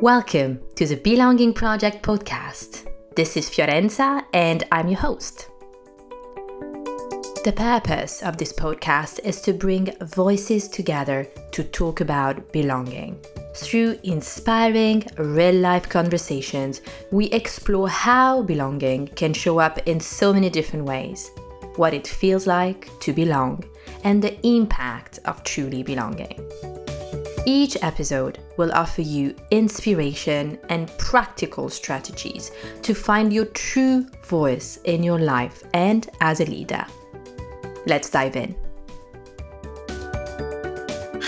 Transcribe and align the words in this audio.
Welcome 0.00 0.58
to 0.74 0.86
the 0.86 0.96
Belonging 0.96 1.54
Project 1.54 2.02
podcast. 2.02 2.90
This 3.14 3.36
is 3.36 3.48
Fiorenza 3.48 4.24
and 4.32 4.64
I'm 4.72 4.88
your 4.88 4.98
host. 4.98 5.48
The 7.44 7.54
purpose 7.54 8.20
of 8.22 8.36
this 8.36 8.52
podcast 8.52 9.20
is 9.24 9.40
to 9.42 9.52
bring 9.52 9.96
voices 10.02 10.66
together 10.66 11.28
to 11.52 11.62
talk 11.62 12.00
about 12.00 12.52
belonging. 12.52 13.18
Through 13.54 14.00
inspiring 14.02 15.06
real 15.16 15.54
life 15.54 15.88
conversations, 15.88 16.82
we 17.12 17.26
explore 17.26 17.88
how 17.88 18.42
belonging 18.42 19.06
can 19.06 19.32
show 19.32 19.60
up 19.60 19.78
in 19.86 20.00
so 20.00 20.32
many 20.32 20.50
different 20.50 20.86
ways, 20.86 21.30
what 21.76 21.94
it 21.94 22.08
feels 22.08 22.48
like 22.48 22.90
to 22.98 23.12
belong, 23.12 23.62
and 24.02 24.20
the 24.20 24.44
impact 24.44 25.20
of 25.24 25.44
truly 25.44 25.84
belonging. 25.84 26.44
Each 27.46 27.76
episode 27.82 28.38
will 28.56 28.72
offer 28.72 29.02
you 29.02 29.36
inspiration 29.50 30.58
and 30.70 30.88
practical 30.96 31.68
strategies 31.68 32.50
to 32.82 32.94
find 32.94 33.32
your 33.32 33.44
true 33.46 34.06
voice 34.22 34.78
in 34.84 35.02
your 35.02 35.18
life 35.18 35.62
and 35.74 36.08
as 36.22 36.40
a 36.40 36.46
leader. 36.46 36.86
Let's 37.86 38.08
dive 38.08 38.36
in. 38.36 38.63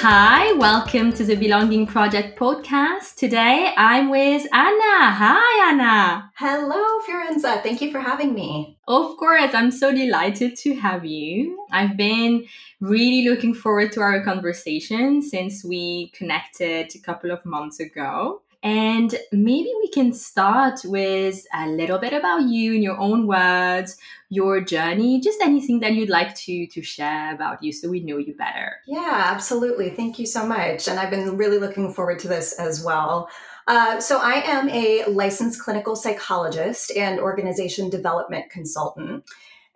Hi, 0.08 0.52
welcome 0.52 1.12
to 1.14 1.24
the 1.24 1.34
Belonging 1.34 1.84
Project 1.84 2.38
podcast. 2.38 3.16
Today 3.16 3.72
I'm 3.76 4.08
with 4.08 4.46
Anna. 4.52 5.10
Hi, 5.10 5.68
Anna. 5.68 6.30
Hello, 6.36 7.00
Fiorenza. 7.00 7.60
Thank 7.60 7.80
you 7.82 7.90
for 7.90 7.98
having 7.98 8.32
me. 8.32 8.78
Of 8.86 9.16
course, 9.16 9.52
I'm 9.52 9.72
so 9.72 9.92
delighted 9.92 10.56
to 10.58 10.76
have 10.76 11.04
you. 11.04 11.66
I've 11.72 11.96
been 11.96 12.46
really 12.80 13.28
looking 13.28 13.52
forward 13.52 13.90
to 13.94 14.00
our 14.00 14.22
conversation 14.22 15.22
since 15.22 15.64
we 15.64 16.12
connected 16.14 16.94
a 16.94 17.00
couple 17.00 17.32
of 17.32 17.44
months 17.44 17.80
ago. 17.80 18.42
And 18.62 19.14
maybe 19.32 19.72
we 19.78 19.88
can 19.88 20.12
start 20.12 20.80
with 20.84 21.46
a 21.54 21.68
little 21.68 21.98
bit 21.98 22.12
about 22.12 22.42
you 22.42 22.74
in 22.74 22.82
your 22.82 22.98
own 22.98 23.26
words, 23.26 23.96
your 24.28 24.60
journey, 24.60 25.20
just 25.20 25.40
anything 25.40 25.80
that 25.80 25.94
you'd 25.94 26.08
like 26.08 26.34
to 26.34 26.66
to 26.66 26.82
share 26.82 27.34
about 27.34 27.62
you 27.62 27.72
so 27.72 27.88
we 27.88 28.00
know 28.00 28.18
you 28.18 28.34
better. 28.34 28.76
Yeah, 28.86 29.22
absolutely. 29.26 29.90
Thank 29.90 30.18
you 30.18 30.26
so 30.26 30.46
much. 30.46 30.88
And 30.88 30.98
I've 30.98 31.10
been 31.10 31.36
really 31.36 31.58
looking 31.58 31.92
forward 31.92 32.18
to 32.20 32.28
this 32.28 32.52
as 32.54 32.82
well. 32.82 33.28
Uh, 33.68 33.98
so, 33.98 34.20
I 34.22 34.42
am 34.44 34.68
a 34.68 35.04
licensed 35.06 35.60
clinical 35.60 35.96
psychologist 35.96 36.92
and 36.96 37.18
organization 37.18 37.90
development 37.90 38.48
consultant. 38.48 39.24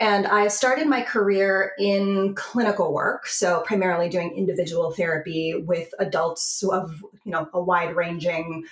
And 0.01 0.27
I 0.27 0.49
started 0.49 0.89
my 0.89 1.03
career 1.03 1.73
in 1.79 2.35
clinical 2.35 2.95
work, 2.95 3.27
so 3.27 3.61
primarily 3.67 4.09
doing 4.09 4.35
individual 4.35 4.93
therapy 4.93 5.55
with 5.55 5.93
adults 5.99 6.63
of 6.63 7.05
you 7.25 7.33
know 7.33 7.51
a 7.53 7.61
wide 7.61 7.95
ranging 7.95 8.65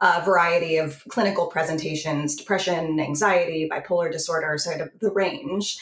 uh, 0.00 0.22
variety 0.26 0.76
of 0.76 1.02
clinical 1.08 1.46
presentations: 1.46 2.36
depression, 2.36 3.00
anxiety, 3.00 3.66
bipolar 3.72 4.12
disorder, 4.12 4.58
sort 4.58 4.82
of 4.82 4.90
the 5.00 5.10
range. 5.10 5.78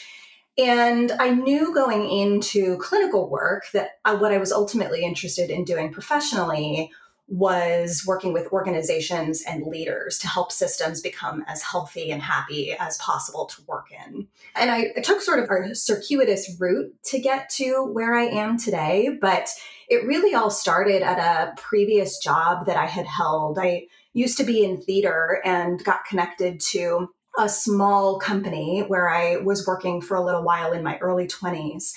And 0.57 1.11
I 1.11 1.31
knew 1.31 1.73
going 1.73 2.09
into 2.09 2.77
clinical 2.77 3.29
work 3.29 3.65
that 3.73 3.97
uh, 4.05 4.15
what 4.17 4.31
I 4.31 4.37
was 4.37 4.53
ultimately 4.53 5.03
interested 5.03 5.49
in 5.49 5.65
doing 5.65 5.91
professionally 5.91 6.91
was 7.27 8.03
working 8.05 8.33
with 8.33 8.51
organizations 8.51 9.43
and 9.47 9.65
leaders 9.65 10.19
to 10.19 10.27
help 10.27 10.51
systems 10.51 11.01
become 11.01 11.43
as 11.47 11.61
healthy 11.61 12.11
and 12.11 12.21
happy 12.21 12.73
as 12.73 12.97
possible 12.97 13.45
to 13.45 13.61
work 13.67 13.87
in. 13.91 14.27
And 14.55 14.69
I, 14.69 14.91
took 15.03 15.21
sort 15.21 15.39
of 15.39 15.49
a 15.49 15.73
circuitous 15.73 16.55
route 16.59 16.93
to 17.05 17.19
get 17.19 17.49
to 17.51 17.89
where 17.91 18.13
I 18.13 18.23
am 18.23 18.57
today, 18.57 19.17
but 19.19 19.49
it 19.89 20.05
really 20.05 20.33
all 20.33 20.49
started 20.49 21.01
at 21.01 21.19
a 21.19 21.55
previous 21.59 22.17
job 22.19 22.65
that 22.65 22.77
I 22.77 22.85
had 22.85 23.05
held. 23.05 23.57
I 23.57 23.87
used 24.13 24.37
to 24.37 24.43
be 24.43 24.63
in 24.63 24.81
theater 24.81 25.41
and 25.43 25.83
got 25.83 26.05
connected 26.05 26.59
to 26.59 27.09
a 27.37 27.49
small 27.49 28.19
company 28.19 28.81
where 28.81 29.09
I 29.09 29.37
was 29.37 29.65
working 29.65 30.01
for 30.01 30.15
a 30.15 30.23
little 30.23 30.43
while 30.43 30.71
in 30.71 30.83
my 30.83 30.97
early 30.99 31.27
20s. 31.27 31.93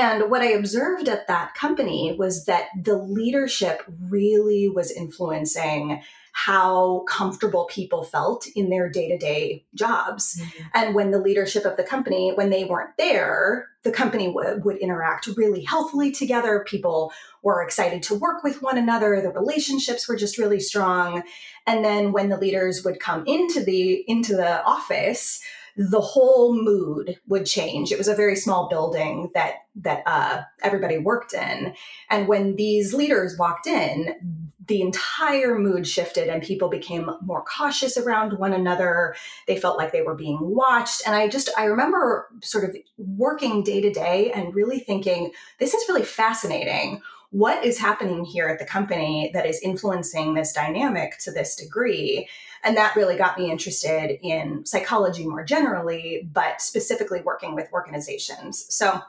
And 0.00 0.30
what 0.30 0.40
I 0.40 0.52
observed 0.52 1.08
at 1.10 1.28
that 1.28 1.54
company 1.54 2.16
was 2.18 2.46
that 2.46 2.68
the 2.74 2.96
leadership 2.96 3.82
really 4.08 4.66
was 4.66 4.90
influencing 4.90 6.02
how 6.32 7.00
comfortable 7.06 7.66
people 7.66 8.02
felt 8.02 8.46
in 8.56 8.70
their 8.70 8.88
day 8.88 9.08
to 9.08 9.18
day 9.18 9.66
jobs. 9.74 10.40
Mm-hmm. 10.40 10.68
And 10.74 10.94
when 10.94 11.10
the 11.10 11.18
leadership 11.18 11.66
of 11.66 11.76
the 11.76 11.82
company, 11.82 12.32
when 12.34 12.48
they 12.48 12.64
weren't 12.64 12.96
there, 12.96 13.68
the 13.82 13.90
company 13.90 14.28
would, 14.28 14.64
would 14.64 14.78
interact 14.78 15.26
really 15.36 15.64
healthily 15.64 16.12
together. 16.12 16.64
People 16.66 17.12
were 17.42 17.62
excited 17.62 18.02
to 18.04 18.14
work 18.14 18.42
with 18.42 18.62
one 18.62 18.78
another. 18.78 19.20
The 19.20 19.30
relationships 19.30 20.08
were 20.08 20.16
just 20.16 20.38
really 20.38 20.60
strong. 20.60 21.24
And 21.66 21.84
then 21.84 22.12
when 22.12 22.30
the 22.30 22.38
leaders 22.38 22.84
would 22.84 23.00
come 23.00 23.26
into 23.26 23.62
the 23.62 24.02
into 24.08 24.34
the 24.34 24.64
office, 24.64 25.42
the 25.76 26.00
whole 26.00 26.54
mood 26.54 27.18
would 27.26 27.46
change. 27.46 27.92
It 27.92 27.98
was 27.98 28.08
a 28.08 28.14
very 28.14 28.36
small 28.36 28.68
building 28.68 29.30
that 29.34 29.54
that 29.76 30.02
uh, 30.06 30.42
everybody 30.62 30.98
worked 30.98 31.32
in, 31.32 31.74
and 32.10 32.28
when 32.28 32.56
these 32.56 32.92
leaders 32.92 33.38
walked 33.38 33.66
in, 33.66 34.50
the 34.66 34.82
entire 34.82 35.58
mood 35.58 35.86
shifted 35.86 36.28
and 36.28 36.42
people 36.42 36.68
became 36.68 37.10
more 37.22 37.42
cautious 37.44 37.96
around 37.96 38.38
one 38.38 38.52
another. 38.52 39.16
They 39.46 39.58
felt 39.58 39.78
like 39.78 39.92
they 39.92 40.02
were 40.02 40.14
being 40.14 40.38
watched, 40.40 41.02
and 41.06 41.14
I 41.14 41.28
just 41.28 41.50
I 41.56 41.64
remember 41.64 42.28
sort 42.42 42.64
of 42.64 42.76
working 42.96 43.62
day 43.62 43.80
to 43.80 43.92
day 43.92 44.32
and 44.32 44.54
really 44.54 44.80
thinking 44.80 45.32
this 45.58 45.74
is 45.74 45.88
really 45.88 46.04
fascinating 46.04 47.02
what 47.30 47.64
is 47.64 47.78
happening 47.78 48.24
here 48.24 48.48
at 48.48 48.58
the 48.58 48.64
company 48.64 49.30
that 49.32 49.46
is 49.46 49.60
influencing 49.62 50.34
this 50.34 50.52
dynamic 50.52 51.16
to 51.18 51.30
this 51.30 51.54
degree 51.54 52.28
and 52.62 52.76
that 52.76 52.96
really 52.96 53.16
got 53.16 53.38
me 53.38 53.50
interested 53.50 54.18
in 54.22 54.64
psychology 54.66 55.26
more 55.26 55.44
generally, 55.44 56.28
but 56.32 56.60
specifically 56.60 57.22
working 57.22 57.54
with 57.54 57.68
organizations. 57.72 58.66
So 58.68 59.00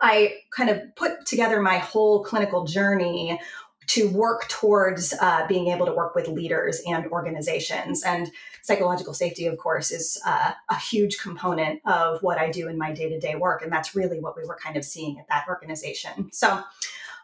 I 0.00 0.34
kind 0.50 0.68
of 0.68 0.94
put 0.96 1.26
together 1.26 1.60
my 1.62 1.78
whole 1.78 2.24
clinical 2.24 2.64
journey 2.64 3.40
to 3.88 4.08
work 4.10 4.48
towards 4.48 5.12
uh, 5.20 5.46
being 5.48 5.68
able 5.68 5.86
to 5.86 5.92
work 5.92 6.14
with 6.14 6.28
leaders 6.28 6.80
and 6.86 7.06
organizations. 7.06 8.02
And 8.04 8.30
psychological 8.62 9.12
safety, 9.12 9.46
of 9.46 9.58
course, 9.58 9.90
is 9.90 10.20
uh, 10.24 10.52
a 10.68 10.76
huge 10.76 11.18
component 11.18 11.80
of 11.84 12.22
what 12.22 12.38
I 12.38 12.50
do 12.50 12.68
in 12.68 12.78
my 12.78 12.92
day 12.92 13.08
to 13.08 13.18
day 13.18 13.34
work. 13.34 13.62
And 13.62 13.72
that's 13.72 13.94
really 13.94 14.20
what 14.20 14.36
we 14.36 14.44
were 14.46 14.56
kind 14.62 14.76
of 14.76 14.84
seeing 14.84 15.18
at 15.18 15.28
that 15.28 15.46
organization. 15.48 16.30
So 16.32 16.62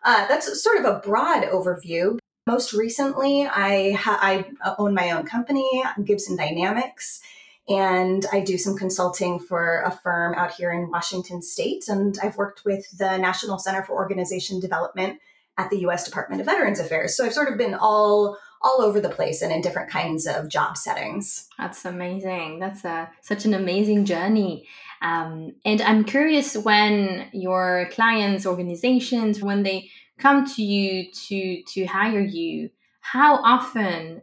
uh, 0.05 0.27
that's 0.29 0.63
sort 0.63 0.79
of 0.79 0.85
a 0.85 1.01
broad 1.01 1.45
overview. 1.45 2.18
Most 2.49 2.73
recently, 2.73 3.47
I, 3.47 3.93
ha- 3.93 4.19
I 4.23 4.47
own 4.79 4.95
my 4.95 5.11
own 5.11 5.27
company, 5.27 5.69
Gibson 6.03 6.35
Dynamics, 6.35 7.21
and 7.69 8.25
I 8.33 8.41
do 8.41 8.57
some 8.57 8.75
consulting 8.75 9.39
for 9.39 9.83
a 9.83 9.91
firm 9.91 10.33
out 10.33 10.53
here 10.55 10.73
in 10.73 10.91
Washington 10.91 11.43
State. 11.43 11.89
And 11.89 12.19
I've 12.23 12.39
worked 12.39 12.65
with 12.65 12.97
the 12.97 13.19
National 13.19 13.59
Center 13.59 13.83
for 13.83 13.93
Organization 13.93 14.61
Development 14.61 15.21
at 15.59 15.69
the 15.69 15.81
U.S. 15.81 16.07
Department 16.07 16.41
of 16.41 16.47
Veterans 16.47 16.81
Affairs. 16.81 17.15
So 17.15 17.27
I've 17.27 17.35
sort 17.35 17.53
of 17.53 17.59
been 17.59 17.75
all 17.75 18.39
all 18.63 18.81
over 18.81 18.99
the 18.99 19.11
place 19.11 19.43
and 19.43 19.53
in 19.53 19.61
different 19.61 19.91
kinds 19.91 20.27
of 20.27 20.49
job 20.49 20.79
settings. 20.79 21.49
That's 21.59 21.85
amazing. 21.85 22.61
That's 22.61 22.83
a 22.83 23.11
such 23.21 23.45
an 23.45 23.53
amazing 23.53 24.07
journey. 24.07 24.67
Um, 25.03 25.53
and 25.67 25.83
I'm 25.83 26.03
curious 26.03 26.57
when 26.57 27.29
your 27.33 27.91
clients, 27.93 28.47
organizations, 28.47 29.43
when 29.43 29.65
they 29.65 29.91
come 30.19 30.47
to 30.47 30.63
you 30.63 31.11
to 31.13 31.63
to 31.63 31.85
hire 31.87 32.21
you 32.21 32.71
how 33.01 33.37
often 33.37 34.23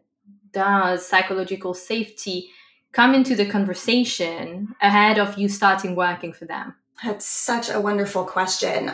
does 0.51 1.05
psychological 1.05 1.73
safety 1.73 2.49
come 2.91 3.13
into 3.13 3.35
the 3.35 3.45
conversation 3.45 4.73
ahead 4.81 5.19
of 5.19 5.37
you 5.37 5.49
starting 5.49 5.95
working 5.95 6.33
for 6.33 6.45
them 6.45 6.75
that's 7.03 7.25
such 7.25 7.69
a 7.69 7.79
wonderful 7.79 8.23
question 8.23 8.91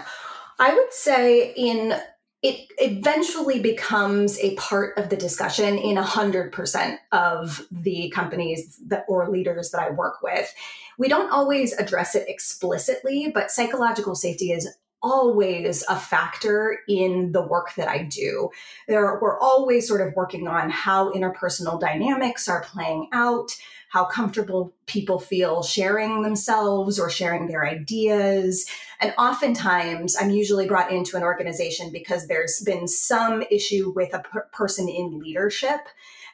i 0.60 0.74
would 0.74 0.94
say 0.94 1.54
in 1.56 1.94
it 2.42 2.72
eventually 2.80 3.60
becomes 3.60 4.40
a 4.40 4.56
part 4.56 4.98
of 4.98 5.10
the 5.10 5.16
discussion 5.16 5.78
in 5.78 5.96
100% 5.96 6.98
of 7.12 7.68
the 7.72 8.10
companies 8.10 8.80
that 8.88 9.06
or 9.08 9.30
leaders 9.30 9.70
that 9.72 9.82
I 9.82 9.92
work 9.92 10.24
with. 10.24 10.52
We 10.98 11.08
don't 11.08 11.32
always 11.32 11.74
address 11.74 12.16
it 12.16 12.28
explicitly, 12.28 13.32
but 13.32 13.52
psychological 13.52 14.16
safety 14.16 14.52
is 14.52 14.68
always 15.02 15.84
a 15.90 15.96
factor 15.96 16.80
in 16.88 17.32
the 17.32 17.42
work 17.42 17.74
that 17.76 17.88
I 17.88 18.04
do. 18.04 18.50
There, 18.88 19.20
we're 19.22 19.40
always 19.40 19.88
sort 19.88 20.06
of 20.06 20.14
working 20.16 20.48
on 20.48 20.70
how 20.70 21.12
interpersonal 21.12 21.80
dynamics 21.80 22.48
are 22.48 22.64
playing 22.64 23.10
out, 23.12 23.52
how 23.90 24.06
comfortable 24.06 24.74
people 24.86 25.20
feel 25.20 25.64
sharing 25.64 26.22
themselves 26.22 27.00
or 27.00 27.10
sharing 27.10 27.48
their 27.48 27.66
ideas. 27.66 28.66
And 29.00 29.14
oftentimes, 29.18 30.16
I'm 30.20 30.30
usually 30.30 30.68
brought 30.68 30.92
into 30.92 31.18
an 31.18 31.24
organization 31.24 31.92
because 31.92 32.28
there's 32.28 32.62
been 32.62 32.88
some 32.88 33.44
issue 33.50 33.92
with 33.96 34.14
a 34.14 34.20
per- 34.20 34.48
person 34.54 34.88
in 34.88 35.20
leadership 35.20 35.82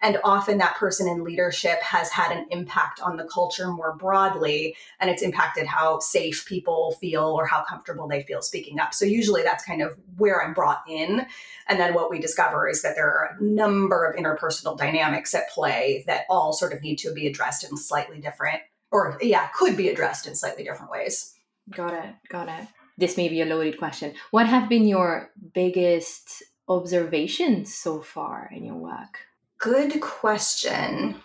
and 0.01 0.17
often 0.23 0.57
that 0.57 0.75
person 0.75 1.07
in 1.07 1.23
leadership 1.23 1.81
has 1.81 2.09
had 2.09 2.31
an 2.31 2.45
impact 2.51 2.99
on 3.01 3.17
the 3.17 3.25
culture 3.25 3.71
more 3.71 3.95
broadly, 3.95 4.75
and 4.99 5.09
it's 5.09 5.21
impacted 5.21 5.67
how 5.67 5.99
safe 5.99 6.45
people 6.47 6.95
feel 6.99 7.23
or 7.23 7.45
how 7.45 7.63
comfortable 7.63 8.07
they 8.07 8.23
feel 8.23 8.41
speaking 8.41 8.79
up. 8.79 8.93
So 8.93 9.05
usually 9.05 9.43
that's 9.43 9.63
kind 9.63 9.81
of 9.81 9.97
where 10.17 10.43
I'm 10.43 10.53
brought 10.53 10.83
in. 10.87 11.25
And 11.67 11.79
then 11.79 11.93
what 11.93 12.09
we 12.09 12.19
discover 12.19 12.69
is 12.69 12.81
that 12.81 12.95
there 12.95 13.07
are 13.07 13.37
a 13.37 13.43
number 13.43 14.05
of 14.05 14.15
interpersonal 14.15 14.77
dynamics 14.77 15.33
at 15.33 15.49
play 15.49 16.03
that 16.07 16.25
all 16.29 16.53
sort 16.53 16.73
of 16.73 16.81
need 16.81 16.97
to 16.97 17.13
be 17.13 17.27
addressed 17.27 17.63
in 17.63 17.77
slightly 17.77 18.19
different, 18.19 18.61
or 18.91 19.17
yeah, 19.21 19.47
could 19.55 19.75
be 19.75 19.89
addressed 19.89 20.27
in 20.27 20.35
slightly 20.35 20.63
different 20.63 20.91
ways. 20.91 21.33
Got 21.69 21.93
it. 21.93 22.15
Got 22.29 22.47
it. 22.47 22.67
This 22.97 23.17
may 23.17 23.29
be 23.29 23.41
a 23.41 23.45
loaded 23.45 23.77
question. 23.77 24.13
What 24.31 24.47
have 24.47 24.69
been 24.69 24.87
your 24.87 25.29
biggest 25.53 26.41
observations 26.67 27.73
so 27.75 28.01
far 28.01 28.49
in 28.51 28.65
your 28.65 28.75
work? 28.75 29.19
Good 29.59 29.99
question. 30.01 31.15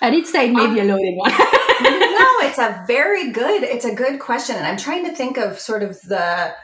I 0.00 0.10
did 0.10 0.26
say 0.26 0.50
maybe 0.50 0.80
um, 0.80 0.88
a 0.88 0.92
loaded 0.92 1.14
one. 1.16 1.30
no, 1.30 2.28
it's 2.42 2.58
a 2.58 2.82
very 2.86 3.30
good. 3.30 3.62
It's 3.62 3.84
a 3.84 3.94
good 3.94 4.18
question, 4.18 4.56
and 4.56 4.66
I'm 4.66 4.78
trying 4.78 5.04
to 5.04 5.14
think 5.14 5.36
of 5.36 5.58
sort 5.58 5.82
of 5.82 6.00
the 6.02 6.54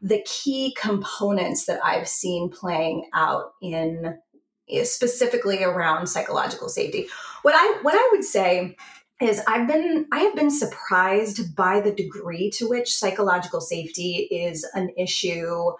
the 0.00 0.22
key 0.24 0.74
components 0.80 1.66
that 1.66 1.84
I've 1.84 2.08
seen 2.08 2.50
playing 2.50 3.08
out 3.12 3.52
in 3.60 4.18
eh, 4.70 4.84
specifically 4.84 5.64
around 5.64 6.06
psychological 6.06 6.68
safety. 6.68 7.08
What 7.42 7.54
I 7.54 7.80
what 7.82 7.94
I 7.94 8.08
would 8.12 8.24
say 8.24 8.76
is 9.20 9.42
I've 9.46 9.66
been 9.66 10.06
I 10.12 10.20
have 10.20 10.36
been 10.36 10.50
surprised 10.50 11.54
by 11.54 11.80
the 11.80 11.92
degree 11.92 12.50
to 12.52 12.68
which 12.68 12.94
psychological 12.94 13.60
safety 13.60 14.28
is 14.30 14.66
an 14.74 14.90
issue 14.96 15.72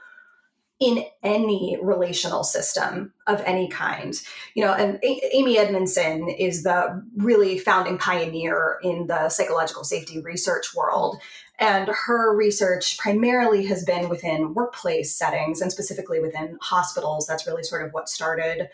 in 0.81 1.05
any 1.25 1.77
relational 1.83 2.45
system 2.45 3.13
of 3.27 3.43
any 3.45 3.69
kind. 3.69 4.21
You 4.55 4.65
know, 4.65 4.75
and 4.75 4.99
a- 5.03 5.37
Amy 5.37 5.59
Edmondson 5.59 6.29
is 6.29 6.63
the 6.63 7.05
really 7.17 7.59
founding 7.59 7.99
pioneer 7.99 8.79
in 8.83 9.09
the 9.09 9.29
psychological 9.29 9.85
safety 9.85 10.21
research 10.21 10.75
world. 10.75 11.17
And 11.59 11.89
her 11.89 12.37
research 12.37 12.99
primarily 12.99 13.67
has 13.67 13.85
been 13.85 14.09
within 14.09 14.55
workplace 14.55 15.13
settings 15.15 15.61
and 15.61 15.73
specifically 15.73 16.21
within 16.21 16.57
hospitals. 16.61 17.27
That's 17.27 17.47
really 17.49 17.65
sort 17.65 17.85
of 17.85 17.93
what 17.93 18.09
started 18.09 18.69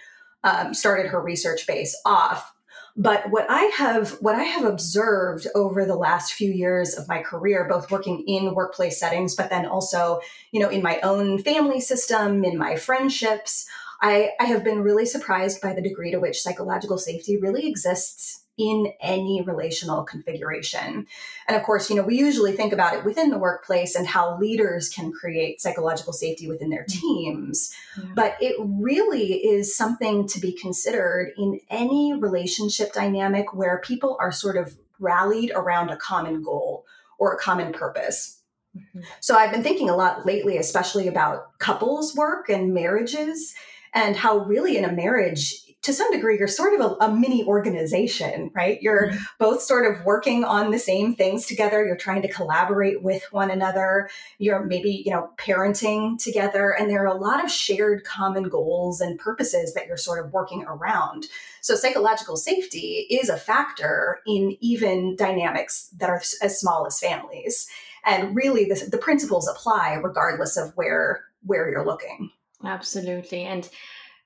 um, 0.45 0.75
started 0.75 1.07
her 1.07 1.21
research 1.21 1.67
base 1.67 1.99
off. 2.05 2.54
But 2.96 3.31
what 3.31 3.46
I 3.49 3.62
have 3.76 4.12
what 4.20 4.37
I 4.37 4.44
have 4.44 4.64
observed 4.64 5.49
over 5.55 5.85
the 5.85 5.96
last 5.96 6.32
few 6.32 6.52
years 6.52 6.94
of 6.94 7.08
my 7.08 7.23
career, 7.23 7.67
both 7.69 7.91
working 7.91 8.23
in 8.29 8.55
workplace 8.55 9.00
settings, 9.00 9.35
but 9.35 9.50
then 9.50 9.67
also, 9.67 10.20
you 10.52 10.61
know, 10.61 10.69
in 10.69 10.82
my 10.82 11.00
own 11.00 11.43
family 11.43 11.81
system, 11.81 12.44
in 12.44 12.56
my 12.56 12.76
friendships, 12.76 13.67
I, 14.00 14.31
I 14.38 14.44
have 14.44 14.62
been 14.62 14.82
really 14.82 15.06
surprised 15.06 15.61
by 15.61 15.73
the 15.73 15.82
degree 15.82 16.12
to 16.12 16.20
which 16.20 16.43
psychological 16.43 16.99
safety 16.99 17.37
really 17.37 17.67
exists 17.67 18.44
in 18.56 18.93
any 19.01 19.43
relational 19.43 20.05
configuration. 20.05 21.06
And 21.49 21.56
of 21.56 21.62
course, 21.65 21.91
you 21.91 21.97
know, 21.97 22.03
we 22.03 22.17
usually 22.17 22.53
think 22.53 22.73
about 22.73 22.95
it 22.95 23.05
within 23.05 23.31
the 23.31 23.39
workplace 23.39 23.97
and 23.97 24.06
how 24.06 24.39
leaders 24.39 24.89
can 24.89 25.12
create 25.12 25.61
psychological 25.61 26.12
safety 26.12 26.47
within 26.47 26.71
their 26.71 26.85
mm-hmm. 26.85 27.01
teams. 27.01 27.75
Yeah. 27.99 28.05
But 28.15 28.37
it 28.41 28.56
really 28.61 29.33
is 29.33 29.77
something 29.77 30.29
to 30.29 30.41
be 30.41 30.53
considered 30.53 31.33
in 31.37 31.61
any 31.69 32.15
relationship 32.15 32.93
dynamic 32.93 33.53
where 33.55 33.81
people 33.85 34.17
are 34.21 34.33
sort 34.33 34.57
of 34.57 34.77
rallied 35.00 35.50
around 35.55 35.91
a 35.91 35.97
common 35.97 36.43
goal 36.43 36.87
or 37.19 37.33
a 37.33 37.39
common 37.39 37.73
purpose. 37.73 38.41
Mm-hmm. 38.77 39.00
So 39.21 39.37
I've 39.37 39.53
been 39.53 39.62
thinking 39.62 39.91
a 39.91 39.97
lot 39.97 40.27
lately, 40.27 40.59
especially 40.59 41.09
about 41.09 41.59
couples 41.59 42.15
work 42.15 42.49
and 42.49 42.73
marriages 42.73 43.55
and 43.93 44.17
how 44.17 44.39
really 44.39 44.77
in 44.77 44.85
a 44.85 44.93
marriage 44.93 45.55
to 45.85 45.93
some 45.93 46.11
degree 46.11 46.39
you're 46.39 46.49
sort 46.49 46.79
of 46.79 46.81
a, 46.81 47.05
a 47.05 47.15
mini 47.15 47.45
organization 47.45 48.51
right? 48.55 48.81
You're 48.83 49.09
mm-hmm. 49.09 49.23
both 49.39 49.63
sort 49.63 49.91
of 49.91 50.05
working 50.05 50.45
on 50.45 50.71
the 50.71 50.79
same 50.79 51.15
things 51.15 51.47
together. 51.47 51.85
You're 51.85 51.97
trying 51.97 52.23
to 52.23 52.33
collaborate 52.33 53.03
with 53.03 53.23
one 53.31 53.51
another. 53.51 54.09
You're 54.39 54.65
maybe 54.65 55.03
you 55.05 55.11
know 55.11 55.31
parenting 55.37 56.23
together. 56.23 56.71
And 56.71 56.91
there 56.91 57.03
are 57.03 57.15
a 57.15 57.19
lot 57.19 57.45
of 57.45 57.51
shared 57.51 58.05
common 58.05 58.45
goals 58.45 59.01
and 59.01 59.19
purposes 59.19 59.75
that 59.75 59.87
you're 59.87 59.97
sort 59.97 60.25
of 60.25 60.33
working 60.33 60.65
around. 60.65 61.27
So 61.61 61.75
psychological 61.75 62.37
safety 62.37 63.07
is 63.11 63.29
a 63.29 63.37
factor 63.37 64.21
in 64.27 64.57
even 64.61 65.17
dynamics 65.17 65.89
that 65.99 66.11
are 66.11 66.23
as 66.43 66.61
small 66.61 66.87
as 66.87 67.01
families. 67.01 67.69
And 68.07 68.37
really 68.37 68.67
the, 68.67 68.89
the 68.91 68.99
principles 68.99 69.49
apply 69.49 69.95
regardless 69.95 70.57
of 70.57 70.73
where 70.75 71.25
where 71.43 71.71
you're 71.71 71.87
looking. 71.87 72.31
Absolutely. 72.65 73.43
And 73.43 73.69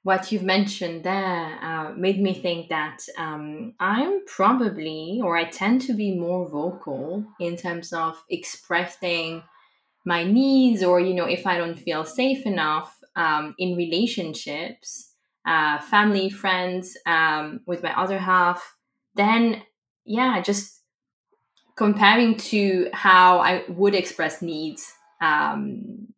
what 0.02 0.30
you've 0.30 0.42
mentioned 0.42 1.04
there 1.04 1.58
uh, 1.62 1.92
made 1.96 2.20
me 2.20 2.32
think 2.32 2.68
that 2.68 3.00
um, 3.18 3.74
I'm 3.80 4.24
probably, 4.26 5.20
or 5.22 5.36
I 5.36 5.44
tend 5.44 5.82
to 5.82 5.92
be 5.92 6.16
more 6.16 6.48
vocal 6.48 7.24
in 7.40 7.56
terms 7.56 7.92
of 7.92 8.22
expressing 8.30 9.42
my 10.06 10.24
needs, 10.24 10.82
or, 10.82 11.00
you 11.00 11.12
know, 11.14 11.26
if 11.26 11.46
I 11.46 11.58
don't 11.58 11.78
feel 11.78 12.04
safe 12.04 12.46
enough 12.46 12.96
um, 13.16 13.54
in 13.58 13.76
relationships, 13.76 15.12
uh, 15.46 15.80
family, 15.80 16.30
friends, 16.30 16.96
um, 17.04 17.60
with 17.66 17.82
my 17.82 17.98
other 17.98 18.18
half, 18.18 18.76
then, 19.16 19.62
yeah, 20.04 20.40
just 20.40 20.80
comparing 21.76 22.36
to 22.36 22.88
how 22.92 23.40
I 23.40 23.64
would 23.68 23.94
express 23.94 24.40
needs 24.40 24.92
um, 25.20 26.08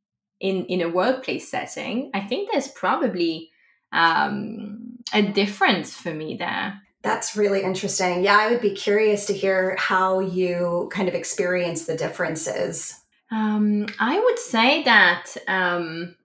in, 0.40 0.66
in 0.66 0.82
a 0.82 0.88
workplace 0.88 1.50
setting, 1.50 2.10
I 2.14 2.20
think 2.20 2.50
there's 2.52 2.68
probably 2.68 3.50
um, 3.92 4.98
a 5.12 5.22
difference 5.22 5.94
for 5.94 6.12
me 6.12 6.36
there. 6.36 6.80
That's 7.02 7.36
really 7.36 7.62
interesting. 7.62 8.22
Yeah, 8.22 8.38
I 8.38 8.50
would 8.50 8.60
be 8.60 8.74
curious 8.74 9.26
to 9.26 9.32
hear 9.32 9.76
how 9.78 10.20
you 10.20 10.90
kind 10.92 11.08
of 11.08 11.14
experience 11.14 11.86
the 11.86 11.96
differences. 11.96 12.94
Um, 13.30 13.86
I 13.98 14.20
would 14.20 14.38
say 14.38 14.82
that 14.82 15.34
um, 15.48 16.16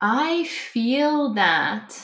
I 0.00 0.44
feel 0.44 1.34
that, 1.34 1.94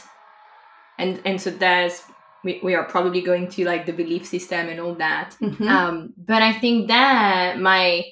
and 0.99 1.23
and 1.25 1.41
so 1.41 1.51
there's 1.51 2.03
we, 2.45 2.61
we 2.63 2.75
are 2.75 2.85
probably 2.85 3.21
going 3.21 3.49
to 3.49 3.65
like 3.65 3.87
the 3.87 3.93
belief 3.93 4.27
system 4.27 4.69
and 4.69 4.81
all 4.81 4.95
that. 4.97 5.37
Mm-hmm. 5.41 5.69
Um, 5.69 6.15
but 6.17 6.43
I 6.43 6.53
think 6.53 6.89
that 6.89 7.59
my 7.59 8.05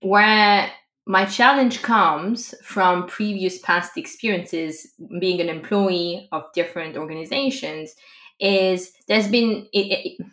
where 0.00 0.70
my 1.08 1.24
challenge 1.24 1.80
comes 1.80 2.54
from 2.62 3.06
previous 3.06 3.58
past 3.58 3.96
experiences 3.96 4.92
being 5.18 5.40
an 5.40 5.48
employee 5.48 6.28
of 6.32 6.44
different 6.52 6.98
organizations 6.98 7.94
is 8.38 8.92
there's 9.08 9.26
been 9.26 9.66
it, 9.72 9.86
it, 10.04 10.26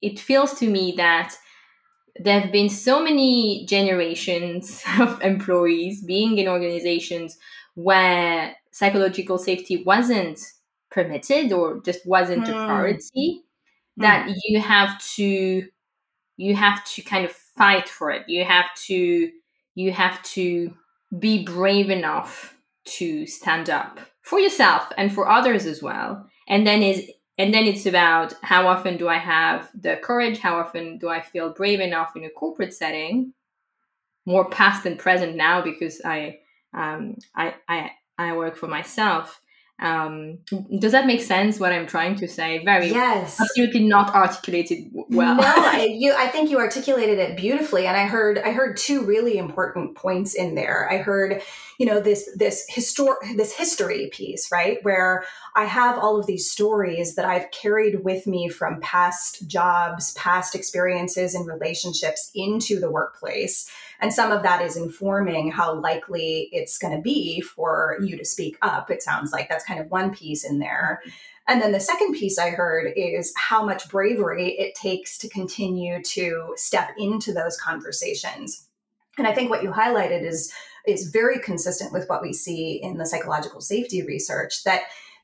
it 0.00 0.20
feels 0.20 0.54
to 0.54 0.70
me 0.70 0.94
that 0.96 1.34
there 2.16 2.40
have 2.40 2.52
been 2.52 2.68
so 2.68 3.02
many 3.02 3.66
generations 3.66 4.82
of 5.00 5.20
employees 5.22 6.02
being 6.04 6.38
in 6.38 6.46
organizations 6.46 7.36
where 7.74 8.54
psychological 8.70 9.38
safety 9.38 9.82
wasn't 9.84 10.38
permitted 10.88 11.52
or 11.52 11.80
just 11.80 12.06
wasn't 12.06 12.46
a 12.48 12.52
hmm. 12.52 12.66
priority 12.66 13.40
mm. 13.98 14.02
that 14.02 14.28
you 14.44 14.60
have 14.60 15.02
to 15.02 15.66
you 16.36 16.54
have 16.54 16.84
to 16.84 17.02
kind 17.02 17.24
of 17.24 17.32
fight 17.32 17.88
for 17.88 18.10
it 18.10 18.22
you 18.28 18.44
have 18.44 18.66
to 18.76 19.30
you 19.74 19.92
have 19.92 20.22
to 20.22 20.74
be 21.18 21.44
brave 21.44 21.90
enough 21.90 22.56
to 22.84 23.26
stand 23.26 23.70
up 23.70 24.00
for 24.22 24.40
yourself 24.40 24.90
and 24.96 25.12
for 25.12 25.28
others 25.28 25.66
as 25.66 25.82
well. 25.82 26.26
And 26.48 26.66
then 26.66 26.82
is 26.82 27.10
and 27.38 27.52
then 27.52 27.64
it's 27.64 27.86
about 27.86 28.34
how 28.42 28.66
often 28.68 28.96
do 28.96 29.08
I 29.08 29.18
have 29.18 29.70
the 29.74 29.96
courage? 29.96 30.38
How 30.38 30.58
often 30.58 30.98
do 30.98 31.08
I 31.08 31.22
feel 31.22 31.52
brave 31.52 31.80
enough 31.80 32.14
in 32.14 32.24
a 32.24 32.30
corporate 32.30 32.74
setting? 32.74 33.32
More 34.26 34.48
past 34.48 34.84
than 34.84 34.96
present 34.96 35.34
now 35.36 35.62
because 35.62 36.00
I 36.04 36.40
um, 36.74 37.16
I, 37.34 37.54
I 37.68 37.90
I 38.18 38.36
work 38.36 38.56
for 38.56 38.68
myself. 38.68 39.41
Um, 39.82 40.38
does 40.78 40.92
that 40.92 41.06
make 41.06 41.20
sense? 41.20 41.58
What 41.58 41.72
I'm 41.72 41.88
trying 41.88 42.14
to 42.16 42.28
say? 42.28 42.64
Very 42.64 42.90
yes, 42.90 43.40
absolutely 43.40 43.82
not 43.82 44.14
articulated 44.14 44.90
well. 44.92 45.34
No, 45.34 45.42
I, 45.44 45.88
you. 45.90 46.14
I 46.16 46.28
think 46.28 46.50
you 46.50 46.58
articulated 46.58 47.18
it 47.18 47.36
beautifully, 47.36 47.88
and 47.88 47.96
I 47.96 48.06
heard 48.06 48.38
I 48.38 48.52
heard 48.52 48.76
two 48.76 49.04
really 49.04 49.38
important 49.38 49.96
points 49.96 50.34
in 50.34 50.54
there. 50.54 50.88
I 50.88 50.98
heard, 50.98 51.42
you 51.78 51.86
know, 51.86 51.98
this 51.98 52.30
this 52.36 52.64
histor- 52.72 53.36
this 53.36 53.52
history 53.56 54.08
piece, 54.12 54.52
right, 54.52 54.78
where 54.82 55.24
I 55.56 55.64
have 55.64 55.98
all 55.98 56.16
of 56.16 56.26
these 56.26 56.48
stories 56.48 57.16
that 57.16 57.24
I've 57.24 57.50
carried 57.50 58.04
with 58.04 58.24
me 58.28 58.48
from 58.48 58.80
past 58.80 59.48
jobs, 59.48 60.12
past 60.12 60.54
experiences 60.54 61.34
and 61.34 61.44
relationships 61.44 62.30
into 62.36 62.78
the 62.78 62.90
workplace 62.90 63.68
And 64.02 64.12
some 64.12 64.32
of 64.32 64.42
that 64.42 64.60
is 64.60 64.76
informing 64.76 65.52
how 65.52 65.74
likely 65.74 66.48
it's 66.50 66.76
going 66.76 66.94
to 66.94 67.00
be 67.00 67.40
for 67.40 67.96
you 68.02 68.18
to 68.18 68.24
speak 68.24 68.58
up. 68.60 68.90
It 68.90 69.00
sounds 69.00 69.32
like 69.32 69.48
that's 69.48 69.64
kind 69.64 69.78
of 69.78 69.90
one 69.90 70.12
piece 70.12 70.44
in 70.44 70.58
there. 70.58 71.00
Mm-hmm. 71.00 71.10
And 71.48 71.62
then 71.62 71.72
the 71.72 71.80
second 71.80 72.14
piece 72.14 72.38
I 72.38 72.50
heard 72.50 72.92
is 72.96 73.32
how 73.36 73.64
much 73.64 73.88
bravery 73.88 74.50
it 74.58 74.74
takes 74.74 75.18
to 75.18 75.28
continue 75.28 76.02
to 76.02 76.52
step 76.56 76.90
into 76.98 77.32
those 77.32 77.56
conversations. 77.56 78.68
And 79.18 79.26
I 79.26 79.32
think 79.32 79.50
what 79.50 79.62
you 79.62 79.70
highlighted 79.70 80.22
is 80.22 80.52
is 80.84 81.10
very 81.10 81.38
consistent 81.38 81.92
with 81.92 82.08
what 82.08 82.22
we 82.22 82.32
see 82.32 82.80
in 82.82 82.96
the 82.96 83.06
psychological 83.06 83.60
safety 83.60 84.02
research 84.02 84.64
that 84.64 84.82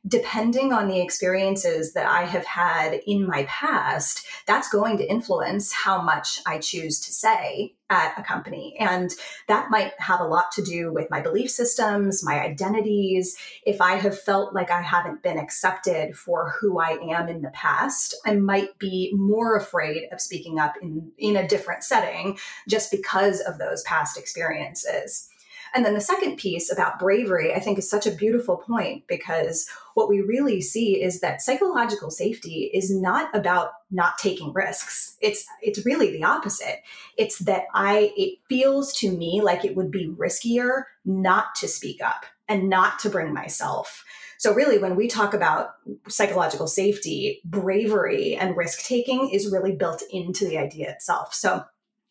depending 0.08 0.72
on 0.72 0.88
the 0.88 1.00
experiences 1.00 1.92
that 1.92 2.06
I 2.06 2.24
have 2.24 2.46
had 2.46 3.00
in 3.06 3.26
my 3.26 3.44
past, 3.44 4.26
that's 4.46 4.68
going 4.68 4.96
to 4.98 5.08
influence 5.08 5.72
how 5.72 6.00
much 6.00 6.40
I 6.46 6.58
choose 6.58 7.00
to 7.00 7.12
say 7.12 7.74
at 7.90 8.18
a 8.18 8.22
company. 8.22 8.76
And 8.78 9.10
that 9.46 9.70
might 9.70 9.92
have 9.98 10.20
a 10.20 10.26
lot 10.26 10.52
to 10.52 10.62
do 10.62 10.92
with 10.92 11.10
my 11.10 11.20
belief 11.20 11.50
systems, 11.50 12.24
my 12.24 12.40
identities. 12.40 13.36
If 13.64 13.80
I 13.80 13.94
have 13.96 14.18
felt 14.18 14.54
like 14.54 14.70
I 14.70 14.82
haven't 14.82 15.22
been 15.22 15.38
accepted 15.38 16.16
for 16.16 16.54
who 16.60 16.78
I 16.78 16.98
am 17.14 17.28
in 17.28 17.42
the 17.42 17.50
past, 17.50 18.14
I 18.26 18.34
might 18.34 18.78
be 18.78 19.12
more 19.14 19.56
afraid 19.56 20.08
of 20.12 20.20
speaking 20.20 20.58
up 20.58 20.74
in, 20.80 21.12
in 21.18 21.36
a 21.36 21.48
different 21.48 21.82
setting 21.82 22.38
just 22.68 22.90
because 22.90 23.40
of 23.40 23.58
those 23.58 23.82
past 23.82 24.18
experiences. 24.18 25.30
And 25.74 25.84
then 25.84 25.94
the 25.94 26.00
second 26.00 26.36
piece 26.36 26.72
about 26.72 26.98
bravery, 26.98 27.54
I 27.54 27.60
think, 27.60 27.78
is 27.78 27.88
such 27.88 28.06
a 28.06 28.10
beautiful 28.10 28.56
point 28.56 29.06
because 29.06 29.68
what 29.94 30.08
we 30.08 30.20
really 30.20 30.60
see 30.60 31.02
is 31.02 31.20
that 31.20 31.42
psychological 31.42 32.10
safety 32.10 32.70
is 32.72 32.94
not 32.94 33.34
about 33.34 33.72
not 33.90 34.18
taking 34.18 34.52
risks. 34.52 35.16
It's 35.20 35.44
it's 35.62 35.84
really 35.84 36.10
the 36.12 36.24
opposite. 36.24 36.82
It's 37.16 37.38
that 37.40 37.64
I 37.74 38.12
it 38.16 38.38
feels 38.48 38.92
to 38.94 39.10
me 39.10 39.40
like 39.42 39.64
it 39.64 39.76
would 39.76 39.90
be 39.90 40.08
riskier 40.08 40.84
not 41.04 41.54
to 41.56 41.68
speak 41.68 42.02
up 42.02 42.24
and 42.48 42.68
not 42.68 42.98
to 43.00 43.10
bring 43.10 43.32
myself. 43.32 44.04
So, 44.38 44.54
really, 44.54 44.78
when 44.78 44.94
we 44.94 45.08
talk 45.08 45.34
about 45.34 45.70
psychological 46.08 46.68
safety, 46.68 47.40
bravery 47.44 48.36
and 48.36 48.56
risk 48.56 48.84
taking 48.84 49.30
is 49.30 49.50
really 49.50 49.72
built 49.72 50.02
into 50.12 50.46
the 50.46 50.58
idea 50.58 50.90
itself. 50.90 51.34
So, 51.34 51.64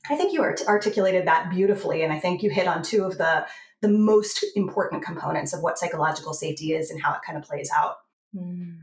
I 0.10 0.16
think 0.16 0.34
you 0.34 0.42
art- 0.42 0.68
articulated 0.68 1.28
that 1.28 1.50
beautifully, 1.50 2.04
and 2.04 2.14
I 2.14 2.20
think 2.20 2.44
you 2.44 2.50
hit 2.50 2.68
on 2.68 2.84
two 2.84 3.04
of 3.04 3.18
the 3.18 3.46
the 3.82 3.88
most 3.88 4.44
important 4.56 5.04
components 5.04 5.54
of 5.54 5.62
what 5.62 5.78
psychological 5.78 6.34
safety 6.34 6.74
is 6.74 6.90
and 6.90 7.02
how 7.02 7.14
it 7.14 7.22
kind 7.26 7.38
of 7.38 7.44
plays 7.44 7.70
out. 7.76 7.98
Mm. 8.36 8.78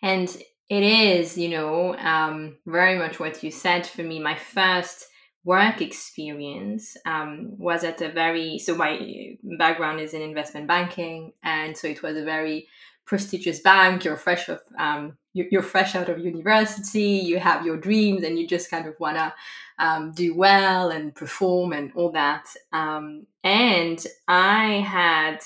And 0.00 0.28
it 0.68 0.82
is, 0.82 1.36
you 1.36 1.48
know, 1.48 1.96
um, 1.96 2.56
very 2.66 2.98
much 2.98 3.18
what 3.18 3.42
you 3.42 3.50
said 3.50 3.86
for 3.86 4.02
me. 4.02 4.20
My 4.20 4.36
first 4.36 5.06
work 5.44 5.80
experience 5.80 6.96
um, 7.06 7.58
was 7.58 7.82
at 7.82 8.00
a 8.00 8.10
very 8.10 8.58
so 8.58 8.74
my 8.74 9.36
background 9.58 10.00
is 10.00 10.14
in 10.14 10.22
investment 10.22 10.66
banking, 10.66 11.32
and 11.42 11.76
so 11.76 11.88
it 11.88 12.02
was 12.02 12.16
a 12.16 12.24
very 12.24 12.68
prestigious 13.06 13.60
bank. 13.60 14.04
You're 14.04 14.16
fresh 14.16 14.48
of 14.48 14.60
um, 14.78 15.16
you're 15.50 15.62
fresh 15.62 15.94
out 15.94 16.08
of 16.08 16.18
university. 16.18 17.20
You 17.24 17.38
have 17.38 17.64
your 17.64 17.76
dreams, 17.76 18.22
and 18.24 18.38
you 18.38 18.46
just 18.46 18.70
kind 18.70 18.86
of 18.86 18.94
wanna 18.98 19.34
um, 19.78 20.12
do 20.12 20.34
well 20.34 20.90
and 20.90 21.14
perform 21.14 21.72
and 21.72 21.92
all 21.94 22.12
that. 22.12 22.46
Um, 22.72 23.26
and 23.44 24.04
I 24.26 24.80
had 24.80 25.40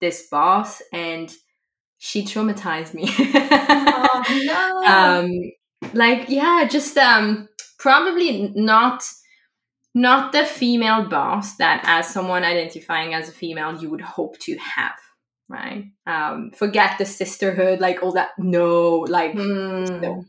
this 0.00 0.26
boss, 0.30 0.82
and 0.92 1.32
she 1.98 2.22
traumatized 2.22 2.94
me. 2.94 3.08
oh, 3.08 4.24
no. 4.44 4.92
Um, 4.92 5.52
like, 5.92 6.28
yeah, 6.28 6.66
just 6.70 6.96
um, 6.96 7.48
probably 7.78 8.52
not 8.54 9.04
not 9.94 10.32
the 10.32 10.44
female 10.44 11.08
boss 11.08 11.56
that 11.56 11.82
as 11.84 12.08
someone 12.08 12.42
identifying 12.42 13.14
as 13.14 13.28
a 13.28 13.32
female 13.32 13.80
you 13.80 13.88
would 13.88 14.00
hope 14.00 14.38
to 14.40 14.56
have 14.56 14.98
right 15.48 15.84
um 16.06 16.50
forget 16.52 16.96
the 16.98 17.04
sisterhood 17.04 17.80
like 17.80 18.02
all 18.02 18.12
that 18.12 18.30
no 18.38 19.00
like 19.00 19.34
mm. 19.34 20.00
no 20.00 20.24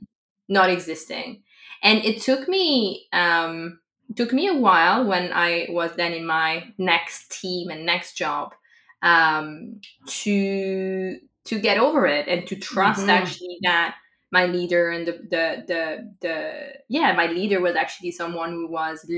not 0.50 0.69
existing 0.69 1.41
and 1.86 2.03
it 2.03 2.22
took 2.22 2.48
me 2.48 3.07
um, 3.13 3.79
took 4.15 4.34
me 4.34 4.48
a 4.48 4.53
while 4.53 5.05
when 5.05 5.31
I 5.31 5.67
was 5.69 5.95
then 5.95 6.13
in 6.13 6.25
my 6.25 6.65
next 6.77 7.31
team 7.31 7.69
and 7.69 7.86
next 7.86 8.17
job 8.17 8.53
um, 9.01 9.79
to 10.07 11.17
to 11.45 11.60
get 11.60 11.77
over 11.77 12.07
it 12.07 12.27
and 12.27 12.48
to 12.48 12.55
trust 12.55 13.01
mm-hmm. 13.01 13.12
actually 13.12 13.60
that 13.62 13.95
my 14.31 14.48
leader 14.48 14.89
and 14.89 15.07
the, 15.07 15.12
the 15.12 15.63
the 15.67 16.13
the 16.22 16.53
yeah 16.89 17.13
my 17.13 17.27
leader 17.27 17.62
was 17.62 17.75
actually 17.75 18.12
someone 18.12 18.50
who 18.50 18.67
was 18.67 19.10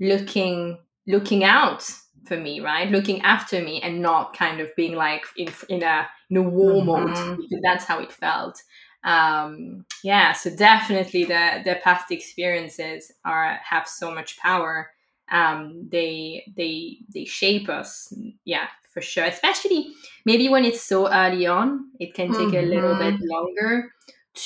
looking 0.00 0.78
looking 1.06 1.44
out 1.44 1.88
for 2.26 2.36
me 2.36 2.60
right 2.60 2.90
looking 2.90 3.20
after 3.22 3.62
me 3.62 3.80
and 3.82 4.02
not 4.02 4.36
kind 4.36 4.60
of 4.60 4.74
being 4.76 4.94
like 4.94 5.24
in 5.36 5.48
in 5.68 5.82
a 5.82 6.06
in 6.30 6.36
a 6.36 6.42
war 6.42 6.82
mm-hmm. 6.82 6.86
mode 6.86 7.38
because 7.38 7.60
that's 7.62 7.84
how 7.84 7.98
it 8.00 8.12
felt 8.12 8.62
um, 9.06 9.86
yeah, 10.02 10.32
so 10.32 10.54
definitely 10.54 11.24
the 11.24 11.62
the 11.64 11.78
past 11.82 12.10
experiences 12.10 13.12
are 13.24 13.58
have 13.62 13.86
so 13.86 14.12
much 14.12 14.36
power. 14.38 14.90
Um, 15.30 15.88
they 15.90 16.44
they 16.56 16.98
they 17.14 17.24
shape 17.24 17.68
us. 17.68 18.12
Yeah, 18.44 18.66
for 18.92 19.00
sure. 19.00 19.24
Especially 19.24 19.92
maybe 20.24 20.48
when 20.48 20.64
it's 20.64 20.82
so 20.82 21.08
early 21.08 21.46
on, 21.46 21.90
it 22.00 22.14
can 22.14 22.32
take 22.32 22.48
mm-hmm. 22.48 22.56
a 22.56 22.62
little 22.62 22.96
bit 22.96 23.14
mm-hmm. 23.14 23.30
longer 23.30 23.92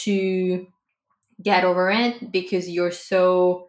to 0.04 0.66
get 1.42 1.64
over 1.64 1.90
it 1.90 2.30
because 2.30 2.68
you're 2.68 2.90
so 2.90 3.66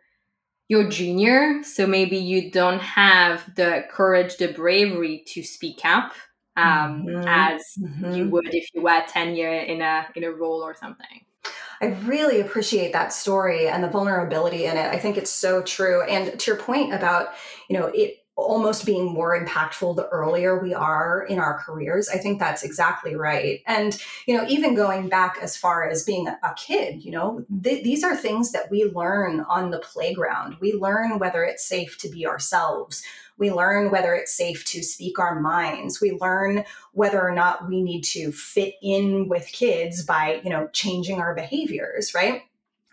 you're 0.71 0.87
junior 0.87 1.61
so 1.63 1.85
maybe 1.85 2.15
you 2.15 2.49
don't 2.49 2.79
have 2.79 3.43
the 3.55 3.83
courage 3.91 4.37
the 4.37 4.47
bravery 4.53 5.21
to 5.27 5.43
speak 5.43 5.81
up 5.83 6.13
um, 6.55 7.05
mm-hmm. 7.05 7.27
as 7.27 7.61
mm-hmm. 7.79 8.13
you 8.13 8.29
would 8.29 8.53
if 8.53 8.69
you 8.73 8.81
were 8.81 9.03
tenure 9.07 9.51
in 9.53 9.81
a 9.81 10.07
in 10.15 10.23
a 10.23 10.31
role 10.31 10.61
or 10.61 10.75
something. 10.75 11.25
I 11.81 11.87
really 12.05 12.41
appreciate 12.41 12.93
that 12.93 13.11
story 13.11 13.67
and 13.67 13.83
the 13.83 13.89
vulnerability 13.89 14.65
in 14.65 14.77
it. 14.77 14.85
I 14.85 14.99
think 14.99 15.17
it's 15.17 15.31
so 15.31 15.63
true. 15.63 16.03
And 16.03 16.39
to 16.39 16.51
your 16.51 16.59
point 16.59 16.93
about, 16.93 17.29
you 17.69 17.79
know, 17.79 17.87
it 17.87 18.20
almost 18.41 18.85
being 18.85 19.13
more 19.13 19.39
impactful 19.39 19.95
the 19.95 20.07
earlier 20.09 20.61
we 20.61 20.73
are 20.73 21.23
in 21.23 21.39
our 21.39 21.59
careers. 21.59 22.09
I 22.09 22.17
think 22.17 22.39
that's 22.39 22.63
exactly 22.63 23.15
right. 23.15 23.61
And, 23.65 24.01
you 24.25 24.37
know, 24.37 24.45
even 24.47 24.75
going 24.75 25.09
back 25.09 25.37
as 25.41 25.57
far 25.57 25.87
as 25.87 26.03
being 26.03 26.27
a, 26.27 26.53
kid, 26.55 27.03
you 27.03 27.11
know, 27.11 27.45
th- 27.63 27.83
these 27.83 28.03
are 28.03 28.15
things 28.15 28.51
that 28.51 28.69
we 28.69 28.85
learn 28.85 29.41
on 29.41 29.71
the 29.71 29.79
playground. 29.79 30.57
We 30.59 30.73
learn 30.73 31.17
whether 31.17 31.43
it's 31.43 31.65
safe 31.65 31.97
to 31.99 32.09
be 32.09 32.27
ourselves. 32.27 33.03
We 33.37 33.51
learn 33.51 33.89
whether 33.89 34.13
it's 34.13 34.33
safe 34.35 34.65
to 34.65 34.83
speak 34.83 35.17
our 35.17 35.39
minds. 35.39 35.99
We 35.99 36.17
learn 36.19 36.65
whether 36.93 37.21
or 37.21 37.31
not 37.31 37.67
we 37.67 37.81
need 37.81 38.03
to 38.03 38.31
fit 38.31 38.75
in 38.83 39.27
with 39.29 39.47
kids 39.47 40.03
by, 40.03 40.41
you 40.43 40.49
know, 40.49 40.67
changing 40.73 41.19
our 41.19 41.33
behaviors, 41.33 42.13
right? 42.13 42.43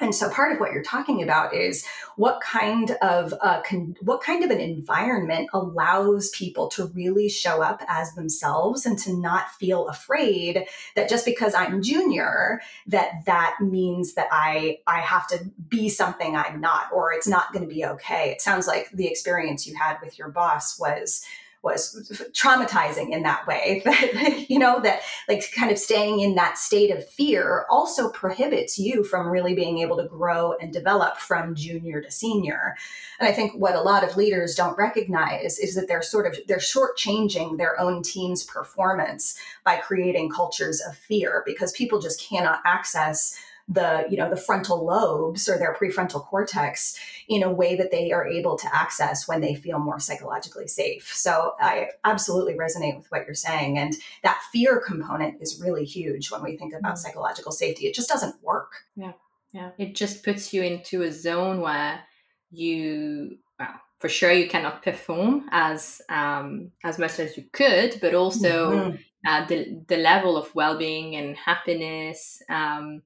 And 0.01 0.15
so 0.15 0.31
part 0.31 0.53
of 0.53 0.61
what 0.61 0.73
you're 0.73 0.83
talking 0.83 1.23
about 1.23 1.55
is 1.55 1.85
what 2.17 2.41
kind 2.41 2.93
of 3.03 3.35
uh, 3.41 3.63
con- 3.63 3.97
what 4.01 4.23
kind 4.23 4.45
of 4.45 4.51
an 4.51 4.61
environment 4.61 5.49
allows 5.53 6.31
people 6.31 6.69
to 6.69 6.87
really 6.87 7.29
show 7.29 7.63
up 7.63 7.83
as 7.89 8.15
themselves 8.15 8.87
and 8.87 8.99
to 9.01 9.13
not 9.13 9.51
feel 9.51 9.89
afraid 9.89 10.67
that 10.95 11.09
just 11.09 11.25
because 11.25 11.55
I'm 11.55 11.83
junior 11.83 12.61
that 12.87 13.25
that 13.27 13.57
means 13.61 14.15
that 14.15 14.29
I 14.31 14.79
I 14.87 15.01
have 15.01 15.27
to 15.29 15.51
be 15.69 15.89
something 15.89 16.37
I'm 16.37 16.61
not 16.61 16.93
or 16.93 17.13
it's 17.13 17.29
not 17.29 17.53
going 17.53 17.69
to 17.69 17.75
be 17.75 17.85
okay. 17.85 18.31
It 18.31 18.41
sounds 18.41 18.67
like 18.69 18.91
the 18.93 19.09
experience 19.09 19.67
you 19.67 19.77
had 19.77 19.99
with 20.03 20.19
your 20.19 20.29
boss 20.29 20.79
was 20.79 21.25
was 21.63 22.23
traumatizing 22.33 23.11
in 23.11 23.23
that 23.23 23.47
way. 23.47 23.83
That 23.89 24.51
you 24.51 24.59
know 24.59 24.81
that 24.81 25.01
like 25.29 25.51
kind 25.53 25.71
of 25.71 25.79
staying 25.79 26.21
in 26.21 26.35
that 26.35 26.59
state 26.59 26.91
of 26.91 27.09
fear 27.09 27.67
also 27.71 28.11
prohibits 28.11 28.79
you 28.79 29.03
from 29.03 29.29
really 29.29 29.55
being 29.55 29.79
able 29.79 29.97
to 29.97 30.09
grow 30.09 30.53
and 30.61 30.73
develop 30.73 31.17
from 31.17 31.55
junior 31.55 32.01
to 32.01 32.11
senior. 32.11 32.77
And 33.19 33.29
i 33.29 33.33
think 33.33 33.55
what 33.55 33.75
a 33.75 33.81
lot 33.81 34.05
of 34.05 34.17
leaders 34.17 34.55
don't 34.55 34.79
recognize 34.79 35.59
is 35.59 35.75
that 35.75 35.89
they're 35.89 36.03
sort 36.03 36.27
of 36.27 36.39
they're 36.47 36.59
shortchanging 36.59 37.57
their 37.57 37.81
own 37.81 38.03
team's 38.03 38.45
performance 38.45 39.39
by 39.65 39.77
creating 39.77 40.31
cultures 40.31 40.81
of 40.81 40.97
fear 40.97 41.43
because 41.47 41.73
people 41.73 42.01
just 42.01 42.21
cannot 42.21 42.61
access 42.65 43.39
the 43.69 44.07
you 44.09 44.17
know 44.17 44.31
the 44.31 44.37
frontal 44.37 44.85
lobes 44.85 45.49
or 45.49 45.59
their 45.59 45.75
prefrontal 45.75 46.25
cortex 46.25 46.99
in 47.29 47.43
a 47.43 47.53
way 47.53 47.77
that 47.77 47.91
they 47.91 48.11
are 48.13 48.27
able 48.27 48.57
to 48.57 48.75
access 48.75 49.29
when 49.29 49.41
they 49.41 49.55
feel 49.55 49.79
more 49.79 50.01
psychologically 50.01 50.67
safe 50.67 51.13
so 51.15 51.55
i 51.61 51.89
absolutely 52.05 52.55
resonate 52.55 52.97
with 52.97 53.11
what 53.11 53.27
you're 53.27 53.35
saying 53.35 53.79
and 53.79 53.95
that 54.23 54.41
fear 54.53 54.81
component 54.81 55.41
is 55.43 55.61
really 55.63 55.85
huge 55.85 56.31
when 56.31 56.43
we 56.43 56.57
think 56.57 56.73
about 56.73 56.95
mm-hmm. 56.95 56.97
psychological 56.97 57.53
safety 57.53 57.87
it 57.87 57.95
just 57.95 58.09
doesn't 58.09 58.43
work 58.43 58.73
yeah 58.97 59.13
yeah 59.53 59.71
it 59.77 59.95
just 59.95 60.25
puts 60.25 60.55
you 60.55 60.63
into 60.63 61.03
a 61.03 61.13
zone 61.13 61.61
where 61.61 62.01
you 62.51 63.37
well 63.59 63.81
for 63.99 64.09
sure 64.09 64.33
you 64.33 64.49
cannot 64.49 64.83
perform 64.83 65.45
as 65.51 66.01
um, 66.09 66.71
as 66.85 66.99
much 66.99 67.19
as 67.19 67.37
you 67.37 67.45
could 67.53 67.99
but 68.01 68.15
also 68.15 68.71
mm-hmm. 68.71 68.97
uh, 69.27 69.47
the 69.47 69.79
the 69.89 69.99
level 69.99 70.39
of 70.39 70.55
well-being 70.55 71.17
and 71.17 71.37
happiness 71.37 72.41
um, 72.49 73.03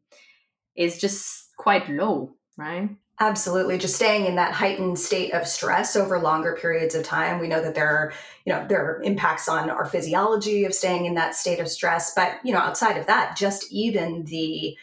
is 0.77 0.99
just 0.99 1.57
quite 1.57 1.89
low, 1.89 2.35
right? 2.57 2.91
Absolutely. 3.21 3.79
Just 3.79 3.95
staying 3.95 4.27
in 4.27 4.35
that 4.37 4.53
heightened 4.53 4.99
state 4.99 5.33
of 5.33 5.47
stress 5.47 5.95
over 5.95 6.19
longer 6.19 6.59
periods 6.61 6.95
of 6.95 7.05
time. 7.05 7.39
We 7.39 7.47
know 7.47 7.63
that 7.63 7.75
there 7.75 7.89
are, 7.89 8.13
you 8.45 8.53
know, 8.53 8.67
there 8.67 8.85
are 8.85 9.03
impacts 9.03 9.49
on 9.49 9.71
our 9.71 9.85
physiology 9.85 10.65
of 10.65 10.75
staying 10.75 11.05
in 11.05 11.15
that 11.15 11.37
state 11.37 11.61
of 11.61 11.69
stress. 11.69 12.15
But, 12.15 12.39
you 12.43 12.53
know, 12.53 12.59
outside 12.59 12.97
of 12.97 13.07
that, 13.07 13.37
just 13.37 13.71
even 13.73 14.25
the 14.25 14.77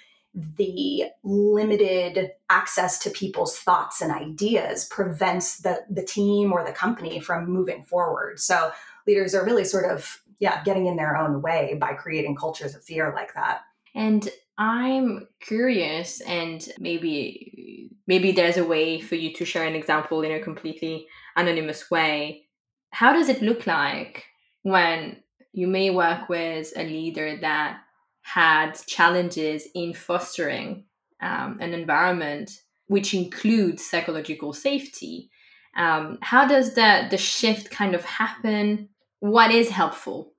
the 0.58 1.06
limited 1.24 2.32
access 2.52 3.00
to 3.00 3.10
people's 3.10 3.58
thoughts 3.58 4.00
and 4.00 4.12
ideas 4.12 4.86
prevents 4.86 5.58
the 5.58 5.84
the 5.90 6.04
team 6.04 6.54
or 6.54 6.64
the 6.64 6.72
company 6.72 7.20
from 7.20 7.50
moving 7.50 7.84
forward. 7.84 8.40
So 8.40 8.72
leaders 9.08 9.34
are 9.34 9.44
really 9.44 9.66
sort 9.66 9.92
of 9.92 10.22
yeah, 10.40 10.64
getting 10.64 10.86
in 10.86 10.96
their 10.96 11.18
own 11.18 11.42
way 11.42 11.78
by 11.80 11.94
creating 11.94 12.36
cultures 12.36 12.74
of 12.74 12.84
fear 12.84 13.12
like 13.14 13.34
that. 13.34 13.62
And 13.94 14.30
I'm 14.60 15.26
curious, 15.40 16.20
and 16.20 16.68
maybe 16.80 17.90
maybe 18.08 18.34
there's 18.34 18.58
a 18.58 18.66
way 18.66 19.00
for 19.00 19.16
you 19.16 19.34
to 19.36 19.46
share 19.46 19.66
an 19.66 19.74
example 19.74 20.22
in 20.22 20.34
a 20.34 20.44
completely 20.44 21.08
anonymous 21.38 21.90
way. 21.90 22.44
How 22.92 23.14
does 23.14 23.30
it 23.30 23.42
look 23.42 23.66
like 23.66 24.26
when 24.64 25.24
you 25.54 25.68
may 25.68 25.92
work 25.92 26.28
with 26.28 26.74
a 26.76 26.84
leader 26.84 27.38
that 27.40 27.80
had 28.22 28.74
challenges 28.86 29.66
in 29.74 29.94
fostering 29.94 30.84
um, 31.22 31.58
an 31.62 31.74
environment 31.74 32.52
which 32.88 33.14
includes 33.14 33.86
psychological 33.86 34.52
safety? 34.52 35.32
Um, 35.78 36.18
how 36.22 36.46
does 36.46 36.76
the 36.76 37.08
the 37.10 37.18
shift 37.18 37.72
kind 37.72 37.96
of 37.96 38.04
happen? 38.04 38.90
What 39.22 39.52
is 39.52 39.70
helpful 39.70 40.34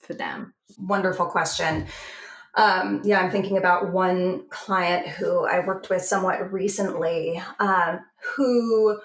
for 0.00 0.14
them? 0.14 0.54
Wonderful 0.76 1.26
question. 1.26 1.86
Um, 2.58 3.02
yeah, 3.04 3.20
I'm 3.20 3.30
thinking 3.30 3.56
about 3.56 3.92
one 3.92 4.42
client 4.50 5.06
who 5.06 5.46
I 5.46 5.64
worked 5.64 5.90
with 5.90 6.02
somewhat 6.02 6.52
recently, 6.52 7.40
um, 7.60 8.00
who 8.34 9.00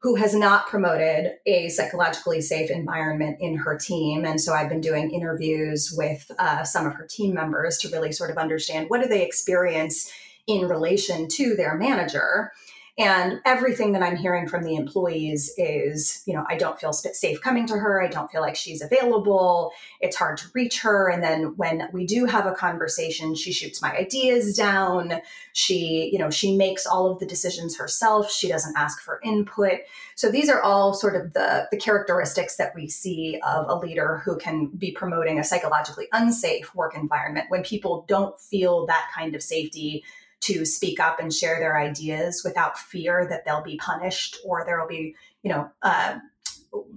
who 0.00 0.16
has 0.16 0.34
not 0.34 0.66
promoted 0.66 1.32
a 1.46 1.68
psychologically 1.70 2.40
safe 2.42 2.70
environment 2.70 3.38
in 3.40 3.56
her 3.56 3.76
team, 3.76 4.24
and 4.24 4.40
so 4.40 4.54
I've 4.54 4.70
been 4.70 4.80
doing 4.80 5.10
interviews 5.10 5.92
with 5.94 6.30
uh, 6.38 6.64
some 6.64 6.86
of 6.86 6.94
her 6.94 7.06
team 7.06 7.34
members 7.34 7.76
to 7.78 7.90
really 7.90 8.10
sort 8.10 8.30
of 8.30 8.38
understand 8.38 8.88
what 8.88 9.02
do 9.02 9.08
they 9.08 9.24
experience 9.24 10.10
in 10.46 10.66
relation 10.66 11.28
to 11.28 11.54
their 11.56 11.76
manager 11.76 12.52
and 12.96 13.40
everything 13.44 13.90
that 13.92 14.02
I'm 14.02 14.14
hearing 14.14 14.46
from 14.46 14.62
the 14.62 14.76
employees 14.76 15.52
is, 15.58 16.22
you 16.26 16.34
know, 16.34 16.44
I 16.48 16.56
don't 16.56 16.78
feel 16.78 16.92
safe 16.92 17.40
coming 17.40 17.66
to 17.66 17.74
her. 17.74 18.00
I 18.00 18.06
don't 18.06 18.30
feel 18.30 18.40
like 18.40 18.54
she's 18.54 18.82
available. 18.82 19.72
It's 20.00 20.14
hard 20.14 20.36
to 20.38 20.46
reach 20.54 20.80
her. 20.82 21.10
And 21.10 21.20
then 21.20 21.56
when 21.56 21.88
we 21.92 22.06
do 22.06 22.26
have 22.26 22.46
a 22.46 22.54
conversation, 22.54 23.34
she 23.34 23.50
shoots 23.50 23.82
my 23.82 23.96
ideas 23.96 24.56
down. 24.56 25.20
She, 25.54 26.08
you 26.12 26.20
know, 26.20 26.30
she 26.30 26.56
makes 26.56 26.86
all 26.86 27.10
of 27.10 27.18
the 27.18 27.26
decisions 27.26 27.76
herself. 27.76 28.30
She 28.30 28.46
doesn't 28.46 28.76
ask 28.76 29.00
for 29.00 29.20
input. 29.24 29.80
So 30.14 30.30
these 30.30 30.48
are 30.48 30.62
all 30.62 30.94
sort 30.94 31.16
of 31.16 31.32
the, 31.32 31.66
the 31.72 31.76
characteristics 31.76 32.54
that 32.56 32.76
we 32.76 32.88
see 32.88 33.40
of 33.44 33.66
a 33.68 33.74
leader 33.74 34.22
who 34.24 34.36
can 34.36 34.68
be 34.68 34.92
promoting 34.92 35.40
a 35.40 35.44
psychologically 35.44 36.06
unsafe 36.12 36.72
work 36.76 36.96
environment 36.96 37.46
when 37.48 37.64
people 37.64 38.04
don't 38.06 38.38
feel 38.40 38.86
that 38.86 39.10
kind 39.12 39.34
of 39.34 39.42
safety 39.42 40.04
to 40.44 40.64
speak 40.64 41.00
up 41.00 41.20
and 41.20 41.32
share 41.32 41.58
their 41.58 41.78
ideas 41.78 42.42
without 42.44 42.78
fear 42.78 43.26
that 43.28 43.44
they'll 43.44 43.62
be 43.62 43.76
punished 43.76 44.38
or 44.44 44.64
there 44.64 44.80
will 44.80 44.88
be, 44.88 45.14
you 45.42 45.50
know, 45.50 45.70
uh, 45.82 46.18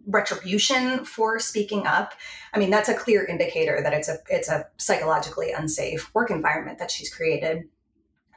retribution 0.08 1.06
for 1.06 1.40
speaking 1.40 1.86
up. 1.86 2.14
I 2.54 2.60
mean, 2.60 2.70
that's 2.70 2.90
a 2.90 2.96
clear 2.96 3.26
indicator 3.26 3.80
that 3.84 3.94
it's 3.94 4.10
a 4.10 4.18
it's 4.30 4.50
a 4.50 4.66
psychologically 4.78 5.52
unsafe 5.52 6.14
work 6.14 6.32
environment 6.32 6.80
that 6.80 6.92
she's 6.92 7.14
created. 7.14 7.64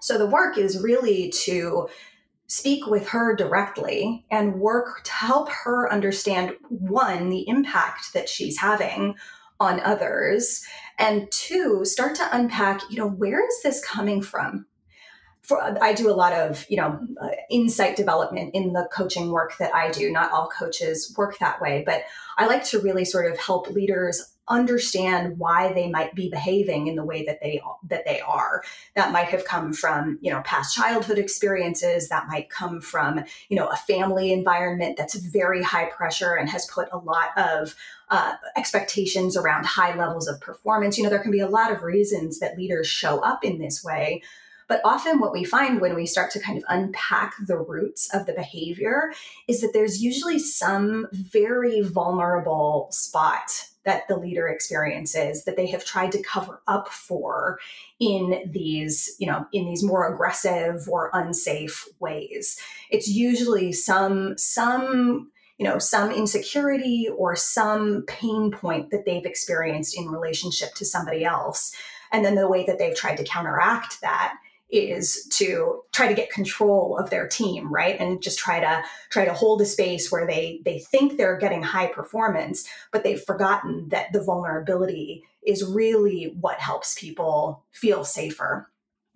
So 0.00 0.19
the 0.19 0.26
work 0.26 0.59
is 0.59 0.83
really 0.83 1.31
to 1.45 1.88
speak 2.47 2.87
with 2.87 3.09
her 3.09 3.35
directly 3.37 4.26
and 4.31 4.61
work 4.61 5.05
to 5.05 5.12
help 5.12 5.49
her 5.50 5.90
understand 5.93 6.52
one 6.69 7.31
the 7.31 7.49
impact 7.49 8.12
that 8.12 8.29
she's 8.29 8.59
having 8.59 9.14
on 9.61 9.79
others 9.81 10.64
and 10.99 11.31
two 11.31 11.85
start 11.85 12.17
to 12.17 12.37
unpack 12.37 12.81
you 12.90 12.97
know 12.97 13.07
where 13.07 13.47
is 13.47 13.62
this 13.62 13.85
coming 13.85 14.21
from 14.21 14.67
for, 15.43 15.61
I 15.83 15.93
do 15.93 16.11
a 16.11 16.15
lot 16.15 16.33
of 16.33 16.65
you 16.69 16.77
know 16.77 17.01
uh, 17.21 17.29
insight 17.51 17.97
development 17.97 18.55
in 18.55 18.73
the 18.73 18.89
coaching 18.93 19.31
work 19.31 19.57
that 19.59 19.75
I 19.75 19.91
do. 19.91 20.11
Not 20.11 20.33
all 20.33 20.49
coaches 20.49 21.15
work 21.17 21.39
that 21.39 21.61
way, 21.61 21.83
but 21.85 22.03
I 22.39 22.47
like 22.47 22.65
to 22.65 22.81
really 22.81 23.05
sort 23.05 23.31
of 23.31 23.39
help 23.39 23.69
leaders 23.71 24.33
understand 24.51 25.39
why 25.39 25.73
they 25.73 25.89
might 25.89 26.15
be 26.15 26.29
behaving 26.29 26.89
in 26.89 26.97
the 26.97 27.05
way 27.05 27.25
that 27.25 27.41
they 27.41 27.63
that 27.89 28.05
they 28.05 28.21
are. 28.21 28.63
That 28.97 29.13
might 29.13 29.29
have 29.29 29.45
come 29.45 29.73
from 29.73 30.19
you 30.21 30.31
know 30.31 30.43
past 30.45 30.75
childhood 30.75 31.19
experiences. 31.19 32.09
That 32.09 32.29
might 32.29 32.51
come 32.51 32.81
from 32.81 33.25
you 33.49 33.57
know 33.57 33.69
a 33.69 33.77
family 33.77 34.33
environment 34.33 34.97
that's 34.97 35.15
very 35.15 35.63
high 35.63 35.87
pressure 35.87 36.35
and 36.35 36.51
has 36.51 36.67
put 36.67 36.89
a 36.93 36.99
lot 36.99 37.37
of 37.37 37.75
uh, 38.11 38.35
expectations 38.57 39.37
around 39.37 39.65
high 39.65 39.97
levels 39.97 40.29
of 40.29 40.41
performance. 40.41 40.99
You 40.99 41.05
know 41.05 41.11
there 41.11 41.23
can 41.23 41.33
be 41.33 41.41
a 41.41 41.49
lot 41.49 41.73
of 41.73 41.83
reasons 41.83 42.41
that 42.41 42.59
leaders 42.59 42.87
show 42.87 43.21
up 43.21 43.45
in 43.45 43.59
this 43.59 43.83
way. 43.83 44.23
But 44.71 44.83
often, 44.85 45.19
what 45.19 45.33
we 45.33 45.43
find 45.43 45.80
when 45.80 45.97
we 45.97 46.06
start 46.06 46.30
to 46.30 46.39
kind 46.39 46.56
of 46.56 46.63
unpack 46.69 47.35
the 47.45 47.59
roots 47.59 48.09
of 48.15 48.26
the 48.26 48.33
behavior 48.33 49.13
is 49.49 49.63
that 49.63 49.73
there's 49.73 50.00
usually 50.00 50.39
some 50.39 51.09
very 51.11 51.80
vulnerable 51.80 52.87
spot 52.93 53.67
that 53.85 54.06
the 54.06 54.17
leader 54.17 54.47
experiences 54.47 55.43
that 55.45 55.56
they 55.56 55.67
have 55.67 55.85
tried 55.85 56.13
to 56.13 56.23
cover 56.23 56.63
up 56.69 56.87
for 56.87 57.59
in 57.99 58.45
these 58.47 59.17
you 59.19 59.26
know 59.26 59.45
in 59.52 59.67
these 59.67 59.83
more 59.83 60.06
aggressive 60.06 60.89
or 60.89 61.11
unsafe 61.15 61.89
ways. 61.99 62.56
It's 62.91 63.09
usually 63.09 63.73
some 63.73 64.39
some 64.39 65.33
you 65.59 65.65
know 65.65 65.80
some 65.80 66.13
insecurity 66.13 67.09
or 67.09 67.35
some 67.35 68.04
pain 68.06 68.52
point 68.52 68.93
that 68.93 69.04
they've 69.04 69.26
experienced 69.26 69.99
in 69.99 70.06
relationship 70.06 70.75
to 70.75 70.85
somebody 70.85 71.25
else. 71.25 71.75
And 72.13 72.25
then 72.25 72.37
the 72.37 72.49
way 72.49 72.65
that 72.67 72.78
they've 72.78 72.97
tried 72.97 73.17
to 73.17 73.25
counteract 73.25 74.00
that 74.02 74.35
is 74.73 75.26
to 75.30 75.83
try 75.93 76.09
to 76.09 76.15
get 76.15 76.30
control 76.30 76.97
of 76.99 77.11
their 77.11 77.26
team 77.26 77.73
right? 77.73 77.99
And 77.99 78.23
just 78.23 78.39
try 78.39 78.61
to 78.61 78.83
try 79.11 79.25
to 79.25 79.33
hold 79.33 79.61
a 79.61 79.67
space 79.67 80.11
where 80.11 80.26
they 80.26 80.61
they 80.65 80.78
think 80.78 81.17
they're 81.17 81.39
getting 81.39 81.63
high 81.63 81.89
performance 81.89 82.69
but 82.93 83.04
they've 83.04 83.23
forgotten 83.23 83.89
that 83.89 84.13
the 84.13 84.23
vulnerability 84.23 85.25
is 85.47 85.65
really 85.65 86.35
what 86.41 86.61
helps 86.61 86.99
people 86.99 87.65
feel 87.73 88.04
safer. 88.04 88.71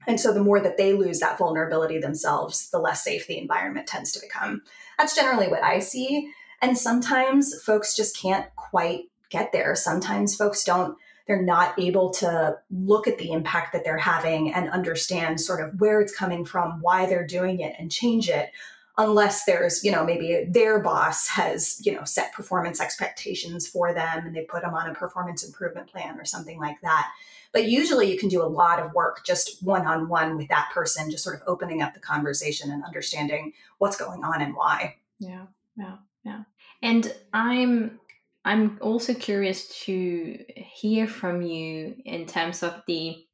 And 0.06 0.20
so 0.20 0.32
the 0.32 0.42
more 0.42 0.60
that 0.60 0.76
they 0.76 0.92
lose 0.92 1.20
that 1.20 1.38
vulnerability 1.38 1.98
themselves 1.98 2.70
the 2.70 2.78
less 2.78 3.04
safe 3.04 3.26
the 3.26 3.38
environment 3.38 3.86
tends 3.86 4.12
to 4.12 4.20
become. 4.20 4.62
That's 4.98 5.14
generally 5.14 5.48
what 5.48 5.62
i 5.62 5.78
see. 5.78 6.30
And 6.60 6.78
sometimes 6.78 7.60
folks 7.62 7.94
just 7.94 8.16
can't 8.16 8.46
quite 8.56 9.04
get 9.30 9.52
there. 9.52 9.74
Sometimes 9.74 10.36
folks 10.36 10.64
don't 10.64 10.96
they're 11.26 11.42
not 11.42 11.78
able 11.78 12.10
to 12.10 12.58
look 12.70 13.08
at 13.08 13.18
the 13.18 13.32
impact 13.32 13.72
that 13.72 13.84
they're 13.84 13.96
having 13.96 14.52
and 14.52 14.68
understand 14.70 15.40
sort 15.40 15.60
of 15.60 15.80
where 15.80 16.00
it's 16.00 16.14
coming 16.14 16.44
from, 16.44 16.80
why 16.80 17.06
they're 17.06 17.26
doing 17.26 17.60
it, 17.60 17.74
and 17.78 17.90
change 17.90 18.28
it 18.28 18.50
unless 18.96 19.44
there's 19.44 19.82
you 19.82 19.90
know 19.90 20.04
maybe 20.04 20.46
their 20.48 20.78
boss 20.78 21.28
has 21.28 21.84
you 21.84 21.92
know 21.92 22.04
set 22.04 22.32
performance 22.32 22.80
expectations 22.80 23.66
for 23.66 23.92
them 23.92 24.26
and 24.26 24.36
they 24.36 24.44
put 24.44 24.62
them 24.62 24.74
on 24.74 24.88
a 24.88 24.94
performance 24.94 25.44
improvement 25.44 25.88
plan 25.88 26.18
or 26.18 26.24
something 26.24 26.58
like 26.58 26.80
that. 26.82 27.10
But 27.52 27.68
usually 27.68 28.10
you 28.10 28.18
can 28.18 28.28
do 28.28 28.42
a 28.42 28.46
lot 28.46 28.80
of 28.80 28.92
work 28.94 29.24
just 29.24 29.62
one 29.62 29.86
on 29.86 30.08
one 30.08 30.36
with 30.36 30.48
that 30.48 30.70
person 30.72 31.10
just 31.10 31.24
sort 31.24 31.36
of 31.36 31.42
opening 31.46 31.82
up 31.82 31.94
the 31.94 32.00
conversation 32.00 32.70
and 32.70 32.84
understanding 32.84 33.52
what's 33.78 33.96
going 33.96 34.24
on 34.24 34.42
and 34.42 34.54
why. 34.54 34.96
Yeah 35.18 35.46
yeah 35.76 35.96
yeah. 36.24 36.42
And 36.82 37.14
i'm 37.32 37.98
I'm 38.44 38.78
also 38.80 39.14
curious 39.14 39.68
to 39.84 40.38
hear 40.56 41.06
from 41.06 41.42
you 41.42 41.96
in 42.04 42.26
terms 42.26 42.62
of 42.62 42.82
the 42.86 43.24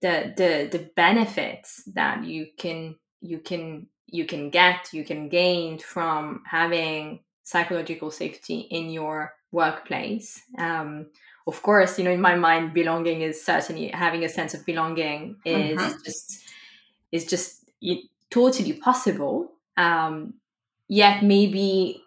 the 0.00 0.32
the 0.36 0.68
the 0.78 0.90
benefits 0.96 1.82
that 1.94 2.24
you 2.24 2.46
can 2.58 2.96
you 3.20 3.38
can 3.38 3.86
you 4.06 4.24
can 4.24 4.50
get 4.50 4.92
you 4.92 5.04
can 5.04 5.28
gain 5.28 5.78
from 5.78 6.42
having 6.46 7.20
psychological 7.42 8.10
safety 8.10 8.60
in 8.70 8.90
your 8.90 9.32
workplace 9.52 10.40
um, 10.58 11.06
of 11.46 11.62
course 11.62 11.98
you 11.98 12.04
know 12.04 12.10
in 12.10 12.20
my 12.20 12.34
mind 12.34 12.72
belonging 12.72 13.22
is 13.22 13.44
certainly 13.44 13.88
having 13.88 14.24
a 14.24 14.28
sense 14.28 14.52
of 14.54 14.64
belonging 14.66 15.36
is 15.44 15.78
mm-hmm. 15.78 15.96
just 16.04 16.42
is 17.12 17.24
just 17.24 17.70
totally 18.30 18.74
possible 18.74 19.52
um, 19.76 20.34
yet 20.88 21.22
maybe 21.22 22.02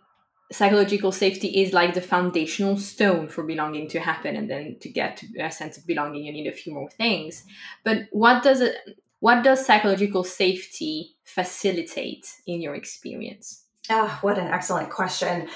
psychological 0.52 1.12
safety 1.12 1.62
is 1.62 1.74
like 1.74 1.94
the 1.94 2.02
foundational 2.02 2.78
stone 2.78 3.28
for 3.28 3.44
belonging 3.44 3.88
to 3.90 4.00
happen 4.00 4.36
and 4.36 4.50
then 4.50 4.78
to 4.82 4.90
get 4.90 5.24
a 5.40 5.52
sense 5.52 5.78
of 5.78 5.86
belonging 5.86 6.26
you 6.26 6.32
need 6.32 6.48
a 6.48 6.52
few 6.52 6.74
more 6.74 6.90
things. 6.90 7.44
But 7.84 8.08
what 8.12 8.44
does 8.44 8.62
it 8.62 8.76
what 9.20 9.44
does 9.44 9.66
psychological 9.66 10.24
safety 10.24 11.18
facilitate 11.24 12.28
in 12.48 12.62
your 12.62 12.74
experience? 12.74 13.66
Ah 13.90 14.18
oh, 14.18 14.20
what 14.26 14.38
an 14.40 14.48
excellent 14.48 14.90
question. 14.90 15.50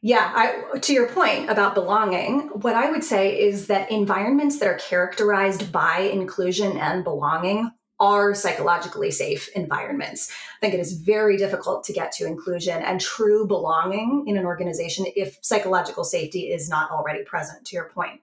Yeah, 0.00 0.32
I, 0.32 0.78
to 0.78 0.92
your 0.92 1.08
point 1.08 1.50
about 1.50 1.74
belonging, 1.74 2.50
what 2.50 2.76
I 2.76 2.88
would 2.88 3.02
say 3.02 3.40
is 3.40 3.66
that 3.66 3.90
environments 3.90 4.60
that 4.60 4.68
are 4.68 4.78
characterized 4.78 5.72
by 5.72 6.00
inclusion 6.00 6.76
and 6.76 7.02
belonging 7.02 7.72
are 8.00 8.34
psychologically 8.34 9.10
safe 9.10 9.48
environments. 9.56 10.30
I 10.30 10.60
think 10.60 10.74
it 10.74 10.80
is 10.80 10.92
very 10.92 11.36
difficult 11.36 11.84
to 11.84 11.92
get 11.92 12.12
to 12.12 12.26
inclusion 12.26 12.82
and 12.82 13.00
true 13.00 13.46
belonging 13.46 14.24
in 14.26 14.36
an 14.36 14.46
organization 14.46 15.06
if 15.16 15.38
psychological 15.42 16.04
safety 16.04 16.52
is 16.52 16.68
not 16.68 16.90
already 16.90 17.24
present, 17.24 17.64
to 17.66 17.76
your 17.76 17.88
point. 17.88 18.20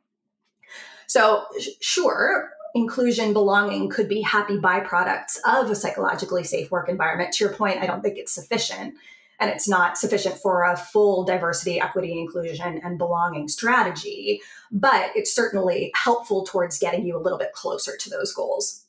So, 1.07 1.45
sure, 1.81 2.51
inclusion, 2.73 3.33
belonging 3.33 3.89
could 3.89 4.09
be 4.09 4.21
happy 4.21 4.57
byproducts 4.57 5.37
of 5.47 5.69
a 5.69 5.75
psychologically 5.75 6.43
safe 6.43 6.71
work 6.71 6.89
environment. 6.89 7.33
To 7.33 7.43
your 7.43 7.53
point, 7.53 7.81
I 7.81 7.85
don't 7.85 8.01
think 8.01 8.17
it's 8.17 8.33
sufficient. 8.33 8.95
And 9.37 9.51
it's 9.51 9.67
not 9.67 9.97
sufficient 9.97 10.37
for 10.37 10.63
a 10.63 10.77
full 10.77 11.25
diversity, 11.25 11.81
equity, 11.81 12.17
inclusion, 12.19 12.79
and 12.83 12.97
belonging 12.97 13.49
strategy, 13.49 14.41
but 14.71 15.11
it's 15.13 15.35
certainly 15.35 15.91
helpful 15.93 16.45
towards 16.45 16.79
getting 16.79 17.05
you 17.05 17.17
a 17.17 17.19
little 17.19 17.37
bit 17.37 17.51
closer 17.51 17.97
to 17.97 18.09
those 18.09 18.33
goals. 18.33 18.84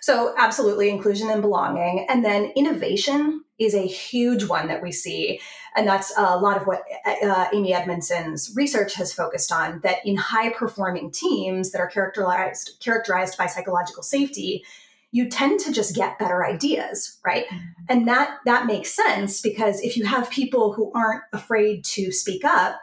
So, 0.00 0.34
absolutely, 0.36 0.90
inclusion 0.90 1.30
and 1.30 1.42
belonging. 1.42 2.06
And 2.08 2.24
then 2.24 2.52
innovation 2.56 3.44
is 3.58 3.74
a 3.74 3.86
huge 3.86 4.44
one 4.44 4.68
that 4.68 4.82
we 4.82 4.92
see. 4.92 5.40
And 5.76 5.86
that's 5.86 6.12
a 6.16 6.36
lot 6.36 6.56
of 6.56 6.66
what 6.66 6.82
uh, 7.22 7.48
Amy 7.52 7.72
Edmondson's 7.72 8.52
research 8.54 8.94
has 8.94 9.12
focused 9.12 9.52
on 9.52 9.80
that 9.82 9.98
in 10.04 10.16
high 10.16 10.50
performing 10.50 11.10
teams 11.10 11.72
that 11.72 11.80
are 11.80 11.88
characterized, 11.88 12.76
characterized 12.80 13.38
by 13.38 13.46
psychological 13.46 14.02
safety, 14.02 14.64
you 15.12 15.28
tend 15.28 15.60
to 15.60 15.72
just 15.72 15.94
get 15.94 16.18
better 16.18 16.44
ideas 16.44 17.18
right 17.24 17.46
mm-hmm. 17.46 17.64
and 17.88 18.08
that 18.08 18.38
that 18.44 18.66
makes 18.66 18.94
sense 18.94 19.40
because 19.40 19.80
if 19.80 19.96
you 19.96 20.04
have 20.04 20.28
people 20.30 20.72
who 20.72 20.92
aren't 20.94 21.22
afraid 21.32 21.84
to 21.84 22.12
speak 22.12 22.44
up 22.44 22.78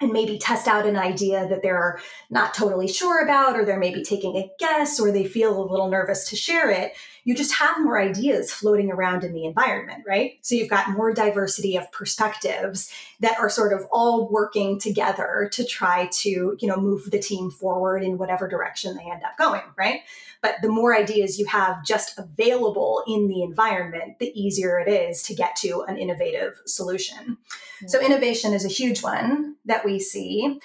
and 0.00 0.12
maybe 0.12 0.38
test 0.38 0.66
out 0.66 0.86
an 0.86 0.96
idea 0.96 1.46
that 1.48 1.62
they're 1.62 2.00
not 2.30 2.54
totally 2.54 2.88
sure 2.88 3.22
about, 3.22 3.56
or 3.56 3.64
they're 3.64 3.78
maybe 3.78 4.02
taking 4.02 4.36
a 4.36 4.50
guess, 4.58 4.98
or 4.98 5.12
they 5.12 5.24
feel 5.24 5.58
a 5.58 5.70
little 5.70 5.88
nervous 5.88 6.28
to 6.28 6.36
share 6.36 6.70
it, 6.70 6.92
you 7.24 7.34
just 7.34 7.54
have 7.54 7.82
more 7.82 7.98
ideas 7.98 8.52
floating 8.52 8.92
around 8.92 9.24
in 9.24 9.32
the 9.32 9.46
environment, 9.46 10.04
right? 10.06 10.38
So 10.42 10.54
you've 10.54 10.70
got 10.70 10.90
more 10.90 11.12
diversity 11.12 11.76
of 11.76 11.90
perspectives 11.90 12.92
that 13.20 13.38
are 13.38 13.48
sort 13.48 13.72
of 13.72 13.86
all 13.90 14.28
working 14.28 14.78
together 14.78 15.48
to 15.52 15.64
try 15.64 16.08
to, 16.12 16.56
you 16.58 16.68
know, 16.68 16.76
move 16.76 17.10
the 17.10 17.18
team 17.18 17.50
forward 17.50 18.02
in 18.02 18.18
whatever 18.18 18.46
direction 18.46 18.96
they 18.96 19.10
end 19.10 19.22
up 19.24 19.36
going, 19.38 19.62
right? 19.76 20.00
But 20.42 20.56
the 20.60 20.68
more 20.68 20.94
ideas 20.94 21.38
you 21.38 21.46
have 21.46 21.84
just 21.84 22.18
available 22.18 23.02
in 23.06 23.28
the 23.28 23.42
environment, 23.42 24.18
the 24.18 24.38
easier 24.38 24.78
it 24.78 24.90
is 24.90 25.22
to 25.22 25.34
get 25.34 25.56
to 25.56 25.84
an 25.88 25.96
innovative 25.96 26.60
solution. 26.66 27.38
Mm-hmm. 27.38 27.88
So 27.88 27.98
innovation 28.00 28.52
is 28.52 28.66
a 28.66 28.68
huge 28.68 29.02
one 29.02 29.56
that 29.64 29.86
we 29.86 29.98
see. 29.98 30.60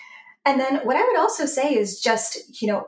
And 0.45 0.59
then 0.59 0.81
what 0.83 0.97
I 0.97 1.05
would 1.05 1.17
also 1.17 1.45
say 1.45 1.75
is 1.75 2.01
just, 2.01 2.61
you 2.61 2.67
know, 2.67 2.87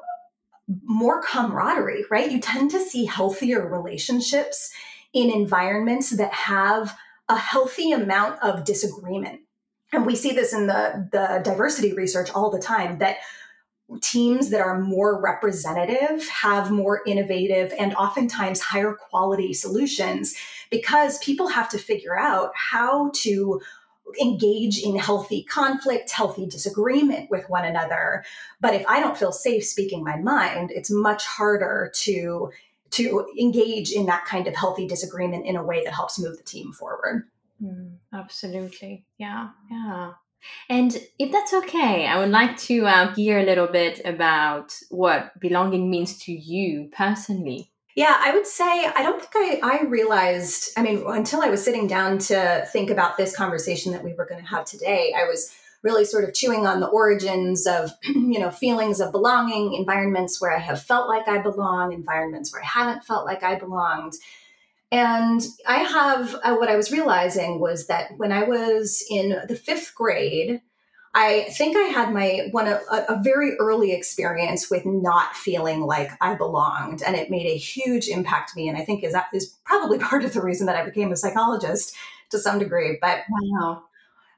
more 0.84 1.22
camaraderie, 1.22 2.06
right? 2.10 2.32
You 2.32 2.40
tend 2.40 2.72
to 2.72 2.80
see 2.80 3.06
healthier 3.06 3.68
relationships 3.68 4.72
in 5.14 5.30
environments 5.30 6.12
that 6.12 6.34
have 6.34 6.98
a 7.28 7.38
healthy 7.38 7.92
amount 7.92 8.42
of 8.42 8.64
disagreement. 8.64 9.42
And 9.94 10.06
we 10.06 10.16
see 10.16 10.32
this 10.32 10.54
in 10.54 10.68
the, 10.68 11.10
the 11.12 11.42
diversity 11.44 11.94
research 11.94 12.30
all 12.32 12.50
the 12.50 12.60
time 12.60 13.00
that 13.00 13.18
teams 14.02 14.50
that 14.50 14.62
are 14.62 14.80
more 14.80 15.22
representative 15.22 16.26
have 16.30 16.72
more 16.72 17.02
innovative 17.06 17.74
and 17.78 17.94
oftentimes 17.96 18.62
higher 18.62 18.94
quality 18.94 19.54
solutions 19.54 20.34
because 20.70 21.18
people 21.20 21.50
have 21.50 21.68
to 21.70 21.78
figure 21.78 22.18
out 22.18 22.52
how 22.56 23.12
to 23.14 23.60
engage 24.20 24.82
in 24.82 24.98
healthy 24.98 25.44
conflict, 25.44 26.12
healthy 26.12 26.46
disagreement 26.46 27.30
with 27.30 27.50
one 27.50 27.66
another. 27.66 28.24
But 28.60 28.74
if 28.74 28.86
I 28.88 29.00
don't 29.00 29.18
feel 29.18 29.32
safe 29.32 29.66
speaking 29.66 30.04
my 30.04 30.18
mind, 30.18 30.72
it's 30.72 30.92
much 30.92 31.26
harder 31.26 31.92
to 31.96 32.52
to 32.92 33.26
engage 33.40 33.92
in 33.92 34.06
that 34.08 34.26
kind 34.26 34.48
of 34.48 34.56
healthy 34.56 34.86
disagreement 34.86 35.46
in 35.46 35.56
a 35.56 35.64
way 35.64 35.82
that 35.84 35.94
helps 35.94 36.20
move 36.20 36.38
the 36.38 36.44
team 36.44 36.74
forward. 36.74 37.26
Mm, 37.64 37.96
absolutely. 38.14 39.06
Yeah. 39.18 39.50
Yeah. 39.70 40.14
And 40.70 40.98
if 41.20 41.32
that's 41.32 41.54
okay, 41.54 42.06
I 42.06 42.20
would 42.20 42.32
like 42.32 42.58
to 42.58 42.86
uh, 42.86 43.14
hear 43.14 43.40
a 43.40 43.46
little 43.46 43.68
bit 43.68 44.02
about 44.04 44.74
what 44.90 45.40
belonging 45.40 45.90
means 45.90 46.18
to 46.26 46.34
you 46.34 46.90
personally. 46.92 47.71
Yeah, 47.96 48.18
I 48.20 48.34
would 48.34 48.48
say 48.48 48.86
I 48.86 49.04
don't 49.04 49.22
think 49.22 49.64
I, 49.64 49.80
I 49.80 49.84
realized, 49.84 50.72
I 50.78 50.82
mean, 50.82 51.04
until 51.06 51.42
I 51.42 51.50
was 51.50 51.64
sitting 51.64 51.88
down 51.88 52.20
to 52.20 52.66
think 52.72 52.90
about 52.90 53.18
this 53.18 53.36
conversation 53.36 53.92
that 53.92 54.04
we 54.04 54.14
were 54.14 54.26
going 54.26 54.42
to 54.42 54.48
have 54.48 54.66
today, 54.66 55.14
I 55.18 55.26
was 55.26 55.54
really 55.84 56.06
sort 56.06 56.24
of 56.24 56.34
chewing 56.34 56.66
on 56.66 56.80
the 56.80 56.88
origins 56.88 57.68
of, 57.68 57.92
you 58.04 58.40
know, 58.40 58.50
feelings 58.50 59.02
of 59.02 59.12
belonging, 59.12 59.74
environments 59.74 60.40
where 60.40 60.56
I 60.56 60.60
have 60.60 60.82
felt 60.82 61.10
like 61.10 61.28
I 61.28 61.40
belong, 61.40 61.92
environments 61.92 62.54
where 62.54 62.62
I 62.62 62.66
haven't 62.66 63.04
felt 63.04 63.26
like 63.26 63.44
I 63.44 63.56
belonged. 63.56 64.14
And 64.92 65.42
I 65.68 65.80
have 65.80 66.36
uh, 66.44 66.56
what 66.56 66.70
I 66.70 66.76
was 66.76 66.92
realizing 66.92 67.60
was 67.60 67.88
that 67.88 68.12
when 68.18 68.32
I 68.32 68.44
was 68.44 69.04
in 69.10 69.42
the 69.48 69.56
fifth 69.56 69.94
grade, 69.96 70.62
I 71.14 71.48
think 71.52 71.76
I 71.76 71.90
had 71.90 72.14
my 72.14 72.48
one 72.52 72.68
a, 72.68 72.80
a, 72.90 73.20
very 73.22 73.58
early 73.58 73.92
experience 73.92 74.70
with 74.70 74.86
not 74.86 75.36
feeling 75.36 75.82
like 75.82 76.10
I 76.22 76.36
belonged, 76.36 77.02
and 77.06 77.18
it 77.18 77.30
made 77.30 77.48
a 77.48 77.58
huge 77.58 78.08
impact 78.08 78.52
to 78.52 78.56
me. 78.56 78.70
And 78.70 78.78
I 78.78 78.86
think 78.86 79.04
is 79.04 79.12
that 79.12 79.28
is 79.34 79.58
probably 79.66 80.00
part 80.00 80.24
of 80.24 80.34
the 80.34 80.42
reason 80.42 80.68
that 80.68 80.78
I 80.78 80.86
became 80.86 81.12
a 81.12 81.18
psychologist 81.18 81.96
to 82.30 82.40
some 82.40 82.60
degree. 82.60 82.98
But 83.02 83.20
wow, 83.30 83.84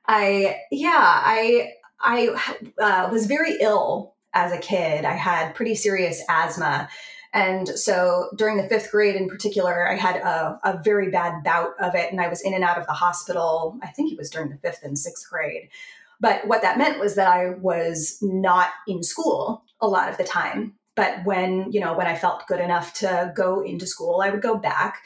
I 0.08 0.62
yeah 0.72 1.22
I 1.24 1.74
I 2.00 2.62
uh, 2.80 3.10
was 3.12 3.28
very 3.28 3.58
ill 3.62 4.16
as 4.34 4.52
a 4.52 4.58
kid. 4.58 5.06
I 5.06 5.14
had 5.14 5.54
pretty 5.54 5.76
serious 5.76 6.24
asthma. 6.28 6.90
And 7.34 7.68
so 7.68 8.30
during 8.36 8.58
the 8.58 8.70
fifth 8.70 8.92
grade 8.92 9.16
in 9.16 9.28
particular, 9.28 9.90
I 9.90 9.96
had 9.96 10.18
a, 10.18 10.60
a, 10.64 10.82
very 10.84 11.10
bad 11.10 11.44
bout 11.44 11.74
of 11.80 11.96
it, 11.96 12.12
and 12.12 12.22
I 12.22 12.28
was 12.28 12.42
in 12.42 12.54
and 12.54 12.64
out 12.64 12.78
of 12.78 12.86
the 12.86 12.94
hospital. 12.94 13.76
I 13.82 13.88
think 13.88 14.12
it 14.12 14.20
was 14.20 14.30
during 14.30 14.50
the 14.50 14.58
fifth 14.58 14.84
and 14.84 14.98
sixth 14.98 15.28
grade. 15.32 15.70
But 16.24 16.48
what 16.48 16.62
that 16.62 16.78
meant 16.78 17.02
was 17.02 17.16
that 17.16 17.28
I 17.28 17.50
was 17.50 18.18
not 18.22 18.70
in 18.88 19.04
school 19.04 19.66
a 19.82 19.88
lot 19.90 20.08
of 20.08 20.16
the 20.16 20.24
time. 20.24 20.76
But 20.96 21.26
when, 21.26 21.70
you 21.70 21.82
know, 21.82 21.98
when 21.98 22.08
I 22.08 22.16
felt 22.16 22.48
good 22.48 22.62
enough 22.62 22.94
to 23.00 23.34
go 23.36 23.62
into 23.62 23.86
school, 23.86 24.22
I 24.24 24.30
would 24.30 24.42
go 24.42 24.56
back. 24.56 25.04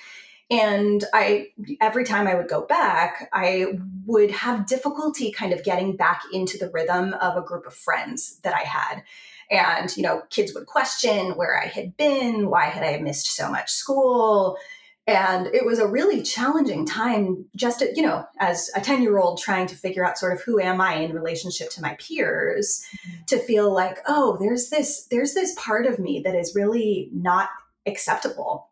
And 0.51 1.03
I, 1.13 1.47
every 1.81 2.03
time 2.03 2.27
I 2.27 2.35
would 2.35 2.47
go 2.47 2.61
back, 2.61 3.29
I 3.33 3.79
would 4.05 4.29
have 4.29 4.67
difficulty 4.67 5.31
kind 5.31 5.53
of 5.53 5.63
getting 5.63 5.97
back 5.97 6.21
into 6.31 6.59
the 6.59 6.69
rhythm 6.69 7.15
of 7.15 7.35
a 7.35 7.41
group 7.41 7.65
of 7.65 7.73
friends 7.73 8.39
that 8.43 8.53
I 8.53 8.61
had. 8.61 9.01
And, 9.49 9.97
you 9.97 10.03
know, 10.03 10.21
kids 10.29 10.53
would 10.53 10.67
question 10.67 11.31
where 11.31 11.59
I 11.59 11.65
had 11.65 11.97
been, 11.97 12.51
why 12.51 12.65
had 12.65 12.83
I 12.83 13.01
missed 13.01 13.33
so 13.33 13.49
much 13.49 13.71
school, 13.71 14.57
and 15.07 15.47
it 15.47 15.65
was 15.65 15.79
a 15.79 15.87
really 15.87 16.21
challenging 16.21 16.85
time 16.85 17.45
just 17.55 17.81
you 17.95 18.01
know 18.01 18.25
as 18.39 18.69
a 18.75 18.81
10 18.81 19.01
year 19.01 19.17
old 19.17 19.39
trying 19.39 19.65
to 19.65 19.75
figure 19.75 20.05
out 20.05 20.17
sort 20.17 20.33
of 20.33 20.41
who 20.41 20.59
am 20.59 20.81
i 20.81 20.95
in 20.95 21.13
relationship 21.13 21.69
to 21.69 21.81
my 21.81 21.95
peers 21.95 22.85
mm-hmm. 22.99 23.23
to 23.25 23.39
feel 23.39 23.73
like 23.73 23.99
oh 24.07 24.37
there's 24.39 24.69
this 24.69 25.07
there's 25.09 25.33
this 25.33 25.55
part 25.57 25.85
of 25.85 25.97
me 25.97 26.21
that 26.23 26.35
is 26.35 26.55
really 26.55 27.09
not 27.13 27.49
acceptable 27.87 28.69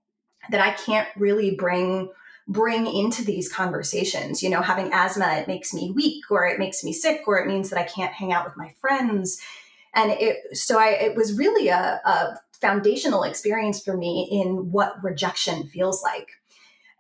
that 0.50 0.62
i 0.62 0.72
can't 0.72 1.08
really 1.16 1.56
bring 1.56 2.10
bring 2.48 2.86
into 2.86 3.24
these 3.24 3.52
conversations 3.52 4.44
you 4.44 4.50
know 4.50 4.62
having 4.62 4.92
asthma 4.94 5.38
it 5.38 5.48
makes 5.48 5.74
me 5.74 5.92
weak 5.92 6.24
or 6.30 6.46
it 6.46 6.60
makes 6.60 6.84
me 6.84 6.94
sick 6.94 7.22
or 7.26 7.40
it 7.40 7.48
means 7.48 7.70
that 7.70 7.80
i 7.80 7.84
can't 7.84 8.14
hang 8.14 8.32
out 8.32 8.46
with 8.46 8.58
my 8.58 8.72
friends 8.80 9.42
and 9.96 10.12
it 10.12 10.56
so 10.56 10.78
i 10.78 10.90
it 10.90 11.16
was 11.16 11.38
really 11.38 11.70
a, 11.70 12.00
a 12.06 12.40
foundational 12.62 13.24
experience 13.24 13.84
for 13.84 13.96
me 13.96 14.28
in 14.32 14.72
what 14.72 15.04
rejection 15.04 15.68
feels 15.68 16.02
like. 16.04 16.30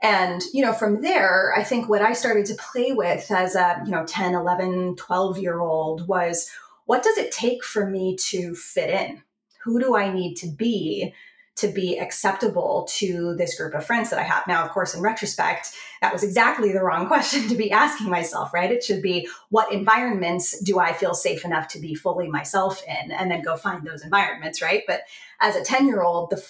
And, 0.01 0.41
you 0.53 0.63
know, 0.63 0.73
from 0.73 1.01
there, 1.01 1.53
I 1.57 1.63
think 1.63 1.89
what 1.89 2.01
I 2.01 2.13
started 2.13 2.45
to 2.47 2.55
play 2.55 2.91
with 2.91 3.31
as 3.31 3.55
a, 3.55 3.81
you 3.85 3.91
know, 3.91 4.05
10, 4.05 4.35
11, 4.35 4.97
12 4.97 5.37
year 5.39 5.59
old 5.59 6.07
was 6.07 6.49
what 6.85 7.01
does 7.01 7.17
it 7.17 7.31
take 7.31 7.63
for 7.63 7.89
me 7.89 8.15
to 8.17 8.53
fit 8.55 8.89
in? 8.89 9.23
Who 9.63 9.79
do 9.79 9.95
I 9.95 10.13
need 10.13 10.35
to 10.35 10.47
be 10.47 11.13
to 11.55 11.69
be 11.69 11.97
acceptable 11.97 12.85
to 12.89 13.33
this 13.35 13.57
group 13.57 13.73
of 13.73 13.85
friends 13.85 14.09
that 14.09 14.19
I 14.19 14.23
have. 14.23 14.45
Now, 14.45 14.65
of 14.65 14.71
course, 14.71 14.93
in 14.93 15.01
retrospect, 15.01 15.73
that 16.01 16.11
was 16.11 16.23
exactly 16.23 16.73
the 16.73 16.83
wrong 16.83 17.07
question 17.07 17.47
to 17.47 17.55
be 17.55 17.71
asking 17.71 18.09
myself, 18.09 18.53
right? 18.53 18.71
It 18.71 18.83
should 18.83 19.01
be 19.01 19.27
what 19.49 19.71
environments 19.71 20.59
do 20.59 20.79
I 20.79 20.91
feel 20.91 21.13
safe 21.13 21.45
enough 21.45 21.69
to 21.69 21.79
be 21.79 21.95
fully 21.95 22.27
myself 22.27 22.83
in 22.87 23.11
and 23.11 23.31
then 23.31 23.41
go 23.41 23.55
find 23.55 23.85
those 23.85 24.03
environments, 24.03 24.61
right? 24.61 24.83
But 24.85 25.01
as 25.39 25.55
a 25.55 25.63
10 25.63 25.87
year 25.87 26.03
old, 26.03 26.29
the, 26.29 26.43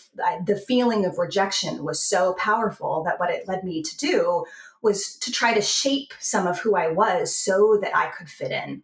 the 0.45 0.57
feeling 0.57 1.05
of 1.05 1.19
rejection 1.19 1.83
was 1.83 1.99
so 1.99 2.33
powerful 2.33 3.03
that 3.03 3.19
what 3.19 3.29
it 3.29 3.47
led 3.47 3.63
me 3.63 3.83
to 3.83 3.97
do 3.97 4.45
was 4.81 5.15
to 5.17 5.31
try 5.31 5.53
to 5.53 5.61
shape 5.61 6.13
some 6.19 6.47
of 6.47 6.59
who 6.59 6.75
I 6.75 6.89
was 6.89 7.35
so 7.35 7.77
that 7.81 7.95
I 7.95 8.07
could 8.07 8.29
fit 8.29 8.51
in. 8.51 8.83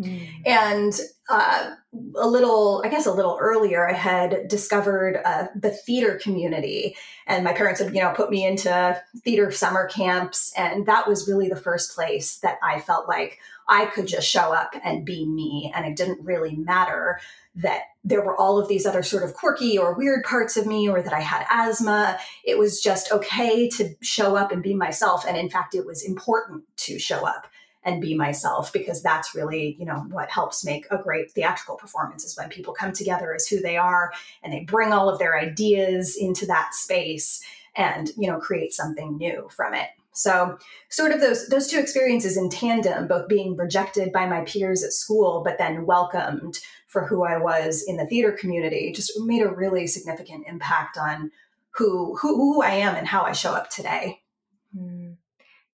Mm. 0.00 0.28
And 0.44 1.00
uh, 1.28 1.70
a 2.16 2.28
little, 2.28 2.82
I 2.84 2.88
guess, 2.88 3.06
a 3.06 3.12
little 3.12 3.38
earlier, 3.40 3.88
I 3.88 3.94
had 3.94 4.48
discovered 4.48 5.20
uh, 5.24 5.48
the 5.54 5.70
theater 5.70 6.20
community, 6.22 6.96
and 7.26 7.44
my 7.44 7.52
parents 7.52 7.80
had, 7.80 7.94
you 7.94 8.02
know, 8.02 8.12
put 8.14 8.30
me 8.30 8.46
into 8.46 9.02
theater 9.24 9.50
summer 9.50 9.88
camps, 9.88 10.52
and 10.56 10.86
that 10.86 11.08
was 11.08 11.28
really 11.28 11.48
the 11.48 11.56
first 11.56 11.94
place 11.94 12.38
that 12.38 12.58
I 12.62 12.80
felt 12.80 13.08
like, 13.08 13.38
I 13.68 13.86
could 13.86 14.06
just 14.06 14.28
show 14.28 14.52
up 14.52 14.74
and 14.84 15.04
be 15.04 15.26
me. 15.26 15.72
And 15.74 15.86
it 15.86 15.96
didn't 15.96 16.24
really 16.24 16.54
matter 16.54 17.18
that 17.56 17.82
there 18.04 18.22
were 18.22 18.36
all 18.36 18.58
of 18.58 18.68
these 18.68 18.86
other 18.86 19.02
sort 19.02 19.24
of 19.24 19.34
quirky 19.34 19.76
or 19.76 19.94
weird 19.94 20.24
parts 20.24 20.56
of 20.56 20.66
me 20.66 20.88
or 20.88 21.02
that 21.02 21.12
I 21.12 21.20
had 21.20 21.46
asthma. 21.50 22.18
It 22.44 22.58
was 22.58 22.80
just 22.80 23.10
okay 23.10 23.68
to 23.70 23.94
show 24.00 24.36
up 24.36 24.52
and 24.52 24.62
be 24.62 24.74
myself. 24.74 25.24
And 25.26 25.36
in 25.36 25.50
fact, 25.50 25.74
it 25.74 25.84
was 25.84 26.04
important 26.04 26.64
to 26.76 26.98
show 26.98 27.26
up 27.26 27.48
and 27.86 28.02
be 28.02 28.14
myself 28.14 28.72
because 28.72 29.00
that's 29.00 29.34
really 29.34 29.76
you 29.78 29.86
know 29.86 30.04
what 30.10 30.28
helps 30.28 30.64
make 30.64 30.86
a 30.90 30.98
great 30.98 31.30
theatrical 31.30 31.76
performance 31.76 32.24
is 32.24 32.36
when 32.36 32.50
people 32.50 32.74
come 32.74 32.92
together 32.92 33.32
as 33.34 33.46
who 33.46 33.60
they 33.60 33.76
are 33.78 34.12
and 34.42 34.52
they 34.52 34.64
bring 34.64 34.92
all 34.92 35.08
of 35.08 35.18
their 35.18 35.38
ideas 35.38 36.16
into 36.20 36.44
that 36.44 36.74
space 36.74 37.42
and 37.76 38.10
you 38.18 38.28
know 38.28 38.38
create 38.38 38.74
something 38.74 39.16
new 39.16 39.48
from 39.50 39.72
it 39.72 39.88
so 40.12 40.58
sort 40.90 41.12
of 41.12 41.20
those 41.20 41.46
those 41.48 41.68
two 41.68 41.78
experiences 41.78 42.36
in 42.36 42.50
tandem 42.50 43.06
both 43.06 43.28
being 43.28 43.56
rejected 43.56 44.12
by 44.12 44.26
my 44.26 44.40
peers 44.42 44.82
at 44.82 44.92
school 44.92 45.42
but 45.44 45.56
then 45.56 45.86
welcomed 45.86 46.58
for 46.88 47.06
who 47.06 47.22
i 47.24 47.38
was 47.38 47.84
in 47.86 47.96
the 47.96 48.06
theater 48.06 48.32
community 48.32 48.92
just 48.92 49.12
made 49.20 49.42
a 49.42 49.48
really 49.48 49.86
significant 49.86 50.44
impact 50.48 50.98
on 50.98 51.30
who 51.70 52.16
who, 52.16 52.34
who 52.36 52.62
i 52.62 52.70
am 52.70 52.96
and 52.96 53.06
how 53.06 53.22
i 53.22 53.32
show 53.32 53.52
up 53.52 53.70
today. 53.70 54.20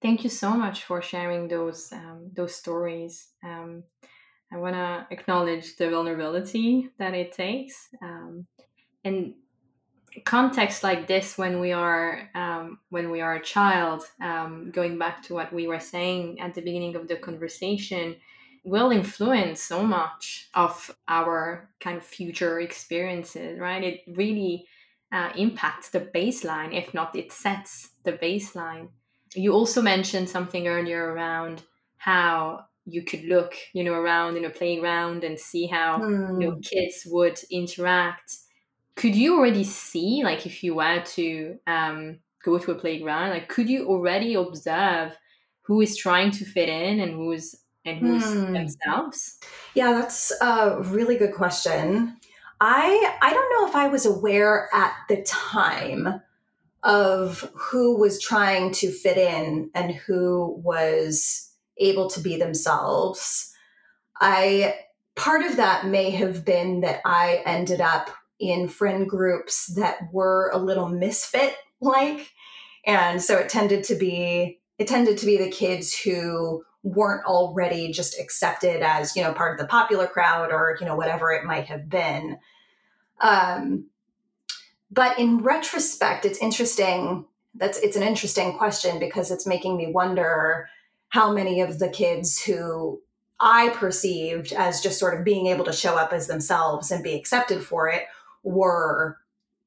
Thank 0.03 0.23
you 0.23 0.29
so 0.29 0.51
much 0.51 0.83
for 0.83 1.01
sharing 1.01 1.47
those 1.47 1.91
um, 1.91 2.29
those 2.35 2.53
stories. 2.53 3.29
Um, 3.43 3.83
i 4.53 4.57
want 4.57 4.75
to 4.75 5.07
acknowledge 5.09 5.75
the 5.77 5.89
vulnerability 5.89 6.89
that 6.99 7.13
it 7.15 7.31
takes 7.31 7.89
um, 8.01 8.45
and 9.03 9.33
context 10.25 10.83
like 10.83 11.07
this 11.07 11.37
when 11.37 11.59
we 11.59 11.71
are 11.71 12.29
um, 12.35 12.77
when 12.89 13.09
we 13.09 13.19
are 13.21 13.35
a 13.35 13.41
child 13.41 14.03
um, 14.21 14.69
going 14.71 14.99
back 14.99 15.23
to 15.23 15.33
what 15.33 15.51
we 15.51 15.67
were 15.67 15.79
saying 15.79 16.39
at 16.39 16.53
the 16.53 16.61
beginning 16.61 16.95
of 16.95 17.07
the 17.07 17.15
conversation 17.15 18.15
will 18.63 18.91
influence 18.91 19.61
so 19.61 19.83
much 19.83 20.49
of 20.53 20.95
our 21.07 21.69
kind 21.79 21.97
of 21.97 22.05
future 22.05 22.59
experiences 22.59 23.59
right? 23.59 23.83
It 23.83 24.01
really 24.07 24.67
uh, 25.11 25.31
impacts 25.35 25.89
the 25.89 26.01
baseline 26.01 26.77
if 26.77 26.93
not 26.93 27.15
it 27.15 27.31
sets 27.31 27.89
the 28.03 28.13
baseline 28.13 28.89
you 29.35 29.53
also 29.53 29.81
mentioned 29.81 30.29
something 30.29 30.67
earlier 30.67 31.13
around 31.13 31.63
how 31.97 32.65
you 32.85 33.01
could 33.01 33.23
look 33.25 33.55
you 33.73 33.83
know 33.83 33.93
around 33.93 34.37
in 34.37 34.45
a 34.45 34.49
playground 34.49 35.23
and 35.23 35.39
see 35.39 35.67
how 35.67 35.99
mm. 35.99 36.41
you 36.41 36.47
know 36.47 36.55
hmm. 36.55 36.61
kids 36.61 37.03
would 37.05 37.39
interact 37.49 38.37
could 38.95 39.15
you 39.15 39.37
already 39.37 39.63
see 39.63 40.21
like 40.23 40.45
if 40.45 40.63
you 40.63 40.75
were 40.75 41.01
to 41.05 41.57
um, 41.65 42.19
go 42.43 42.57
to 42.57 42.71
a 42.71 42.75
playground 42.75 43.29
like 43.29 43.47
could 43.47 43.69
you 43.69 43.87
already 43.87 44.33
observe 44.33 45.17
who 45.61 45.79
is 45.79 45.95
trying 45.95 46.29
to 46.29 46.43
fit 46.43 46.67
in 46.67 46.99
and 46.99 47.13
who's 47.13 47.55
and 47.85 47.99
who's 47.99 48.25
hmm. 48.25 48.53
themselves 48.53 49.39
yeah 49.75 49.93
that's 49.93 50.31
a 50.41 50.81
really 50.83 51.17
good 51.17 51.33
question 51.33 52.17
i 52.59 53.17
i 53.21 53.31
don't 53.31 53.49
know 53.53 53.67
if 53.67 53.75
i 53.75 53.87
was 53.87 54.05
aware 54.05 54.69
at 54.73 54.93
the 55.07 55.21
time 55.23 56.21
of 56.83 57.49
who 57.55 57.97
was 57.97 58.21
trying 58.21 58.71
to 58.73 58.91
fit 58.91 59.17
in 59.17 59.69
and 59.73 59.93
who 59.93 60.61
was 60.63 61.51
able 61.77 62.09
to 62.09 62.19
be 62.19 62.37
themselves. 62.37 63.53
I 64.19 64.75
part 65.15 65.43
of 65.43 65.57
that 65.57 65.85
may 65.85 66.09
have 66.09 66.43
been 66.43 66.81
that 66.81 66.99
i 67.05 67.43
ended 67.45 67.79
up 67.79 68.09
in 68.39 68.67
friend 68.67 69.07
groups 69.07 69.67
that 69.75 69.97
were 70.11 70.49
a 70.51 70.57
little 70.57 70.89
misfit 70.89 71.55
like 71.81 72.31
and 72.85 73.21
so 73.21 73.37
it 73.37 73.47
tended 73.47 73.83
to 73.83 73.93
be 73.93 74.59
it 74.79 74.87
tended 74.87 75.17
to 75.19 75.27
be 75.27 75.37
the 75.37 75.51
kids 75.51 75.95
who 75.95 76.63
weren't 76.83 77.25
already 77.25 77.91
just 77.91 78.19
accepted 78.19 78.81
as 78.81 79.15
you 79.15 79.23
know 79.23 79.33
part 79.33 79.53
of 79.53 79.59
the 79.59 79.67
popular 79.67 80.07
crowd 80.07 80.51
or 80.51 80.77
you 80.79 80.85
know 80.85 80.95
whatever 80.95 81.31
it 81.31 81.45
might 81.45 81.65
have 81.65 81.89
been. 81.89 82.37
Um, 83.21 83.89
but 84.93 85.17
in 85.17 85.39
retrospect 85.39 86.25
it's 86.25 86.39
interesting 86.39 87.25
that's 87.55 87.77
it's 87.79 87.95
an 87.95 88.03
interesting 88.03 88.57
question 88.57 88.99
because 88.99 89.31
it's 89.31 89.47
making 89.47 89.77
me 89.77 89.87
wonder 89.87 90.67
how 91.09 91.31
many 91.31 91.61
of 91.61 91.79
the 91.79 91.89
kids 91.89 92.41
who 92.41 93.01
i 93.39 93.69
perceived 93.69 94.53
as 94.53 94.81
just 94.81 94.99
sort 94.99 95.17
of 95.17 95.25
being 95.25 95.47
able 95.47 95.65
to 95.65 95.73
show 95.73 95.95
up 95.95 96.13
as 96.13 96.27
themselves 96.27 96.91
and 96.91 97.03
be 97.03 97.15
accepted 97.15 97.63
for 97.63 97.89
it 97.89 98.05
were 98.43 99.17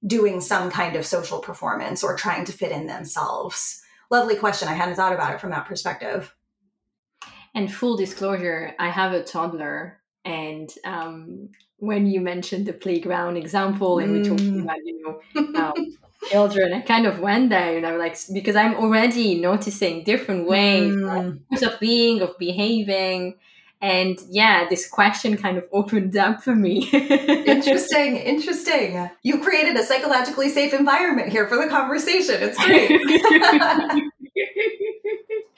doing 0.06 0.40
some 0.40 0.70
kind 0.70 0.96
of 0.96 1.06
social 1.06 1.38
performance 1.38 2.02
or 2.02 2.16
trying 2.16 2.44
to 2.44 2.52
fit 2.52 2.72
in 2.72 2.86
themselves? 2.86 3.82
Lovely 4.10 4.36
question. 4.36 4.68
I 4.68 4.74
hadn't 4.74 4.94
thought 4.94 5.12
about 5.12 5.34
it 5.34 5.40
from 5.40 5.50
that 5.50 5.66
perspective. 5.66 6.34
And 7.54 7.72
full 7.72 7.96
disclosure, 7.96 8.74
I 8.78 8.90
have 8.90 9.12
a 9.12 9.24
toddler. 9.24 10.00
And 10.26 10.70
um, 10.84 11.48
when 11.78 12.06
you 12.06 12.20
mentioned 12.20 12.66
the 12.66 12.72
playground 12.72 13.36
example 13.36 13.98
and 13.98 14.10
mm. 14.10 14.16
we're 14.16 14.36
talking 14.36 14.60
about, 14.60 14.78
you 14.84 15.02
know, 15.02 15.62
um, 15.62 15.96
children, 16.30 16.72
I 16.72 16.80
kind 16.80 17.06
of 17.06 17.20
went 17.20 17.50
there 17.50 17.76
and 17.76 17.86
I'm 17.86 17.98
like, 17.98 18.16
because 18.32 18.56
I'm 18.56 18.74
already 18.74 19.36
noticing 19.40 20.04
different 20.04 20.48
ways 20.48 20.92
mm. 20.92 21.40
of 21.62 21.80
being, 21.80 22.20
of 22.22 22.36
behaving. 22.38 23.36
And 23.78 24.18
yeah 24.30 24.66
this 24.70 24.88
question 24.88 25.36
kind 25.36 25.58
of 25.58 25.68
opened 25.72 26.16
up 26.16 26.42
for 26.42 26.56
me. 26.56 26.88
Interesting 26.90 28.16
interesting. 28.16 29.10
You 29.22 29.42
created 29.42 29.76
a 29.76 29.84
psychologically 29.84 30.48
safe 30.48 30.72
environment 30.72 31.30
here 31.30 31.46
for 31.46 31.56
the 31.56 31.68
conversation. 31.68 32.36
It's 32.40 32.64
great. 32.64 34.02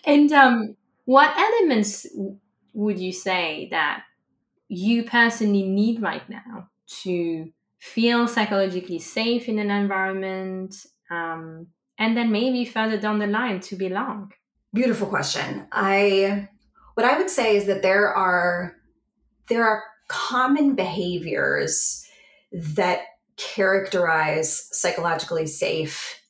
And 0.09 0.33
um, 0.33 0.77
what 1.05 1.37
elements 1.37 2.07
would 2.73 2.99
you 2.99 3.13
say 3.13 3.69
that 3.71 4.05
you 4.69 5.05
personally 5.05 5.63
need 5.63 6.01
right 6.03 6.29
now 6.29 6.69
to 7.03 7.51
feel 7.79 8.29
psychologically 8.29 8.99
safe 8.99 9.49
in 9.49 9.59
an 9.59 9.71
environment 9.71 10.75
um, 11.11 11.69
and 11.99 12.17
then 12.17 12.31
maybe 12.31 12.65
further 12.65 12.99
down 12.99 13.19
the 13.19 13.27
line 13.27 13.61
to 13.61 13.77
belong 13.77 14.33
beautiful 14.73 15.07
question. 15.07 15.67
I 15.73 16.49
what 16.95 17.07
I 17.07 17.19
would 17.19 17.31
say 17.31 17.57
is 17.57 17.67
that 17.67 17.83
there 17.83 18.09
are 18.15 18.77
there 19.49 19.67
are 19.67 19.83
common 20.09 20.75
behaviors 20.75 22.07
that 22.53 23.01
characterize 23.37 24.69
psychologically 24.73 25.47
safe 25.47 26.21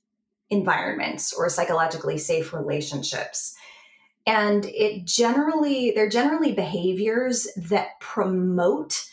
environments 0.50 1.32
or 1.32 1.48
psychologically 1.48 2.18
safe 2.18 2.52
relationships 2.52 3.54
and 4.28 4.66
it 4.66 5.06
generally 5.06 5.90
they're 5.92 6.08
generally 6.08 6.52
behaviors 6.52 7.48
that 7.56 7.98
promote 8.00 9.08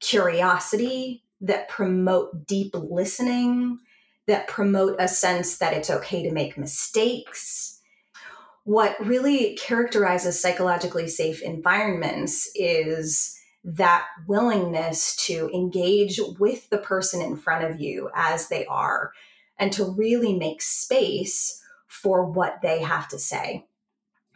curiosity 0.00 1.22
that 1.40 1.68
promote 1.68 2.46
deep 2.46 2.74
listening 2.74 3.78
that 4.26 4.48
promote 4.48 4.96
a 4.98 5.08
sense 5.08 5.58
that 5.58 5.74
it's 5.74 5.90
okay 5.90 6.22
to 6.22 6.32
make 6.32 6.56
mistakes 6.56 7.80
what 8.64 8.96
really 9.04 9.58
characterizes 9.60 10.34
psychologically 10.34 11.08
safe 11.08 11.42
environments 11.42 12.50
is 12.54 13.36
that 13.64 14.06
willingness 14.26 15.16
to 15.16 15.50
engage 15.52 16.20
with 16.38 16.68
the 16.70 16.78
person 16.78 17.20
in 17.20 17.36
front 17.36 17.64
of 17.64 17.80
you 17.80 18.10
as 18.14 18.48
they 18.48 18.64
are 18.66 19.12
and 19.58 19.72
to 19.72 19.84
really 19.84 20.34
make 20.34 20.62
space 20.62 21.60
for 21.86 22.24
what 22.24 22.62
they 22.62 22.80
have 22.80 23.08
to 23.08 23.18
say. 23.18 23.66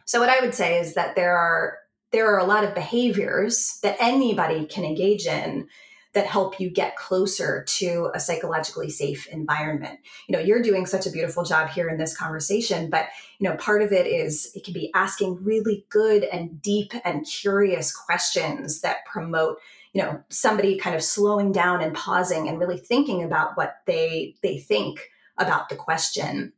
So 0.05 0.19
what 0.19 0.29
I 0.29 0.39
would 0.39 0.55
say 0.55 0.79
is 0.79 0.93
that 0.93 1.15
there 1.15 1.35
are 1.35 1.79
there 2.11 2.33
are 2.33 2.39
a 2.39 2.45
lot 2.45 2.63
of 2.63 2.73
behaviors 2.73 3.79
that 3.83 3.97
anybody 3.99 4.65
can 4.65 4.85
engage 4.85 5.25
in 5.25 5.67
that 6.13 6.27
help 6.27 6.61
you 6.61 6.69
get 6.69 6.95
closer 6.95 7.65
to 7.67 8.09
a 8.13 8.19
psychologically 8.21 8.89
safe 8.89 9.27
environment. 9.27 9.99
You 10.27 10.33
know, 10.37 10.41
you're 10.41 10.61
doing 10.61 10.85
such 10.85 11.05
a 11.05 11.11
beautiful 11.11 11.43
job 11.43 11.69
here 11.69 11.89
in 11.89 11.97
this 11.97 12.15
conversation, 12.15 12.89
but 12.89 13.07
you 13.39 13.49
know, 13.49 13.57
part 13.57 13.81
of 13.81 13.91
it 13.91 14.07
is 14.07 14.49
it 14.55 14.63
can 14.63 14.73
be 14.73 14.91
asking 14.95 15.43
really 15.43 15.85
good 15.89 16.23
and 16.23 16.61
deep 16.61 16.93
and 17.03 17.25
curious 17.25 17.93
questions 17.93 18.79
that 18.79 19.05
promote 19.05 19.59
you 19.95 20.01
know 20.01 20.21
somebody 20.29 20.77
kind 20.77 20.95
of 20.95 21.01
slowing 21.01 21.51
down 21.51 21.81
and 21.81 21.95
pausing 21.95 22.47
and 22.47 22.59
really 22.59 22.77
thinking 22.77 23.23
about 23.23 23.55
what 23.55 23.77
they 23.85 24.35
they 24.43 24.57
think 24.57 25.09
about 25.37 25.69
the 25.69 25.75
question 25.75 26.51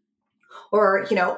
or 0.72 1.06
you 1.10 1.16
know 1.16 1.38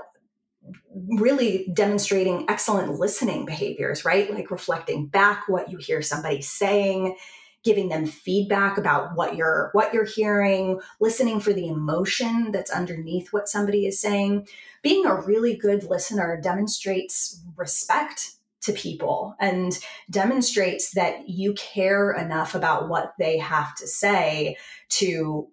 really 0.94 1.70
demonstrating 1.74 2.46
excellent 2.50 3.00
listening 3.00 3.46
behaviors 3.46 4.06
right? 4.06 4.32
Like 4.34 4.52
reflecting 4.52 5.08
back 5.08 5.48
what 5.48 5.72
you 5.72 5.78
hear 5.78 6.02
somebody 6.02 6.42
saying 6.42 7.16
giving 7.64 7.90
them 7.90 8.06
feedback 8.06 8.78
about 8.78 9.16
what 9.16 9.36
you're 9.36 9.70
what 9.74 9.94
you're 9.94 10.06
hearing 10.06 10.80
listening 11.00 11.40
for 11.40 11.54
the 11.54 11.68
emotion 11.68 12.52
that's 12.52 12.72
underneath 12.72 13.34
what 13.34 13.50
somebody 13.50 13.86
is 13.86 14.00
saying. 14.00 14.48
Being 14.82 15.06
a 15.06 15.22
really 15.22 15.56
good 15.56 15.84
listener 15.84 16.40
demonstrates 16.42 17.42
respect 17.56 18.32
to 18.62 18.74
people 18.74 19.36
and 19.40 19.78
demonstrates 20.10 20.92
that 20.92 21.30
you 21.30 21.54
care 21.54 22.12
enough 22.12 22.56
about 22.56 22.90
what 22.90 23.14
they 23.18 23.38
have 23.38 23.76
to 23.76 23.88
say 23.88 24.58
to 24.90 25.48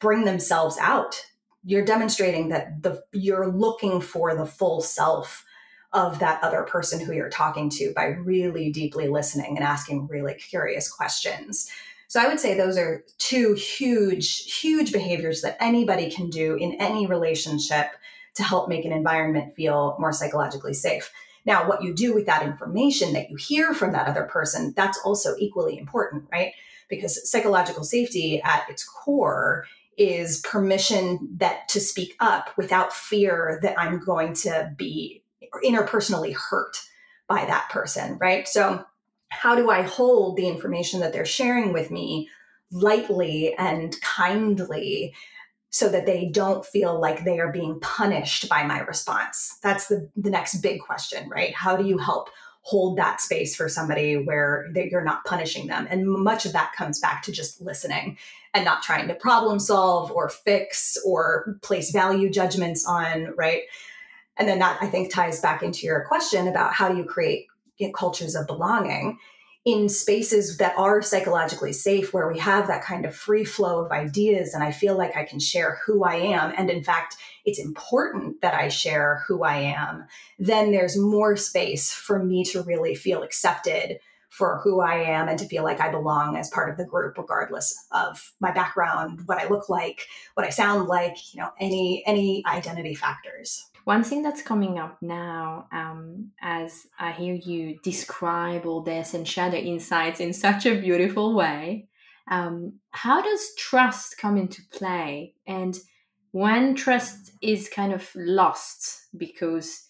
bring 0.00 0.24
themselves 0.24 0.76
out 0.78 1.24
you're 1.64 1.84
demonstrating 1.84 2.48
that 2.48 2.82
the 2.82 3.02
you're 3.12 3.48
looking 3.48 4.00
for 4.00 4.34
the 4.34 4.46
full 4.46 4.80
self 4.80 5.44
of 5.92 6.18
that 6.18 6.42
other 6.42 6.62
person 6.62 7.04
who 7.04 7.12
you're 7.12 7.28
talking 7.28 7.68
to 7.68 7.92
by 7.94 8.04
really 8.04 8.72
deeply 8.72 9.08
listening 9.08 9.56
and 9.56 9.64
asking 9.64 10.06
really 10.08 10.34
curious 10.34 10.90
questions. 10.90 11.70
So 12.08 12.20
I 12.20 12.28
would 12.28 12.40
say 12.40 12.54
those 12.54 12.78
are 12.78 13.04
two 13.18 13.54
huge, 13.54 14.44
huge 14.60 14.92
behaviors 14.92 15.42
that 15.42 15.56
anybody 15.60 16.10
can 16.10 16.30
do 16.30 16.56
in 16.56 16.72
any 16.74 17.06
relationship 17.06 17.88
to 18.34 18.42
help 18.42 18.68
make 18.68 18.84
an 18.84 18.92
environment 18.92 19.54
feel 19.54 19.96
more 19.98 20.12
psychologically 20.12 20.74
safe. 20.74 21.12
Now, 21.44 21.68
what 21.68 21.82
you 21.82 21.94
do 21.94 22.14
with 22.14 22.26
that 22.26 22.42
information 22.42 23.12
that 23.12 23.30
you 23.30 23.36
hear 23.36 23.74
from 23.74 23.92
that 23.92 24.06
other 24.06 24.24
person, 24.24 24.72
that's 24.76 24.98
also 25.04 25.34
equally 25.38 25.76
important, 25.78 26.24
right? 26.30 26.52
Because 26.88 27.30
psychological 27.30 27.84
safety 27.84 28.40
at 28.42 28.68
its 28.68 28.84
core 28.84 29.66
is 29.98 30.40
permission 30.40 31.28
that 31.36 31.68
to 31.68 31.80
speak 31.80 32.14
up 32.20 32.50
without 32.56 32.92
fear 32.92 33.58
that 33.62 33.78
I'm 33.78 34.00
going 34.04 34.34
to 34.34 34.72
be 34.76 35.22
interpersonally 35.64 36.34
hurt 36.34 36.76
by 37.28 37.44
that 37.44 37.68
person, 37.70 38.18
right? 38.20 38.48
So 38.48 38.84
how 39.28 39.54
do 39.54 39.70
I 39.70 39.82
hold 39.82 40.36
the 40.36 40.48
information 40.48 41.00
that 41.00 41.12
they're 41.12 41.24
sharing 41.24 41.72
with 41.72 41.90
me 41.90 42.28
lightly 42.70 43.54
and 43.54 43.98
kindly 44.00 45.14
so 45.70 45.88
that 45.88 46.04
they 46.04 46.28
don't 46.28 46.66
feel 46.66 47.00
like 47.00 47.24
they 47.24 47.40
are 47.40 47.50
being 47.50 47.80
punished 47.80 48.48
by 48.48 48.62
my 48.62 48.80
response? 48.80 49.58
That's 49.62 49.88
the, 49.88 50.10
the 50.16 50.30
next 50.30 50.56
big 50.56 50.80
question, 50.80 51.28
right? 51.28 51.54
How 51.54 51.76
do 51.76 51.86
you 51.86 51.98
help 51.98 52.28
hold 52.60 52.96
that 52.96 53.20
space 53.20 53.56
for 53.56 53.68
somebody 53.68 54.16
where 54.16 54.70
you're 54.74 55.04
not 55.04 55.24
punishing 55.24 55.66
them? 55.66 55.86
And 55.90 56.06
much 56.06 56.44
of 56.44 56.52
that 56.52 56.72
comes 56.76 57.00
back 57.00 57.22
to 57.22 57.32
just 57.32 57.60
listening 57.60 58.18
and 58.54 58.64
not 58.64 58.82
trying 58.82 59.08
to 59.08 59.14
problem 59.14 59.58
solve 59.58 60.10
or 60.10 60.28
fix 60.28 60.98
or 61.06 61.58
place 61.62 61.90
value 61.90 62.30
judgments 62.30 62.86
on, 62.86 63.34
right? 63.36 63.62
And 64.36 64.48
then 64.48 64.58
that 64.58 64.78
I 64.80 64.86
think 64.86 65.12
ties 65.12 65.40
back 65.40 65.62
into 65.62 65.86
your 65.86 66.04
question 66.04 66.48
about 66.48 66.72
how 66.72 66.88
do 66.88 66.96
you 66.96 67.04
create 67.04 67.46
cultures 67.94 68.36
of 68.36 68.46
belonging 68.46 69.18
in 69.64 69.88
spaces 69.88 70.56
that 70.56 70.76
are 70.76 71.02
psychologically 71.02 71.72
safe 71.72 72.12
where 72.12 72.30
we 72.30 72.38
have 72.38 72.66
that 72.66 72.82
kind 72.82 73.04
of 73.04 73.14
free 73.14 73.44
flow 73.44 73.84
of 73.84 73.92
ideas 73.92 74.54
and 74.54 74.62
i 74.62 74.72
feel 74.72 74.96
like 74.96 75.16
i 75.16 75.24
can 75.24 75.38
share 75.38 75.80
who 75.84 76.04
i 76.04 76.14
am 76.14 76.52
and 76.56 76.68
in 76.68 76.82
fact 76.82 77.16
it's 77.44 77.60
important 77.60 78.40
that 78.40 78.54
i 78.54 78.68
share 78.68 79.22
who 79.26 79.44
i 79.44 79.56
am 79.56 80.04
then 80.38 80.72
there's 80.72 80.98
more 80.98 81.36
space 81.36 81.92
for 81.92 82.22
me 82.22 82.44
to 82.44 82.62
really 82.62 82.94
feel 82.94 83.22
accepted 83.22 84.00
for 84.32 84.60
who 84.64 84.80
i 84.80 84.96
am 84.96 85.28
and 85.28 85.38
to 85.38 85.46
feel 85.46 85.62
like 85.62 85.80
i 85.80 85.90
belong 85.90 86.36
as 86.36 86.50
part 86.50 86.70
of 86.70 86.76
the 86.76 86.84
group 86.84 87.16
regardless 87.16 87.74
of 87.92 88.32
my 88.40 88.50
background 88.50 89.20
what 89.26 89.38
i 89.38 89.48
look 89.48 89.68
like 89.68 90.06
what 90.34 90.46
i 90.46 90.50
sound 90.50 90.88
like 90.88 91.16
you 91.32 91.40
know 91.40 91.50
any 91.60 92.02
any 92.06 92.42
identity 92.46 92.94
factors 92.94 93.70
one 93.84 94.04
thing 94.04 94.22
that's 94.22 94.42
coming 94.42 94.78
up 94.78 94.98
now, 95.02 95.66
um, 95.72 96.30
as 96.40 96.86
I 97.00 97.10
hear 97.10 97.34
you 97.34 97.80
describe 97.82 98.64
all 98.64 98.80
this 98.80 99.12
and 99.12 99.26
share 99.26 99.50
the 99.50 99.60
insights 99.60 100.20
in 100.20 100.32
such 100.32 100.66
a 100.66 100.80
beautiful 100.80 101.34
way, 101.34 101.88
um, 102.30 102.74
how 102.90 103.20
does 103.20 103.54
trust 103.56 104.18
come 104.18 104.36
into 104.36 104.62
play? 104.72 105.34
And 105.46 105.76
when 106.30 106.76
trust 106.76 107.32
is 107.42 107.68
kind 107.68 107.92
of 107.92 108.08
lost 108.14 109.08
because 109.16 109.86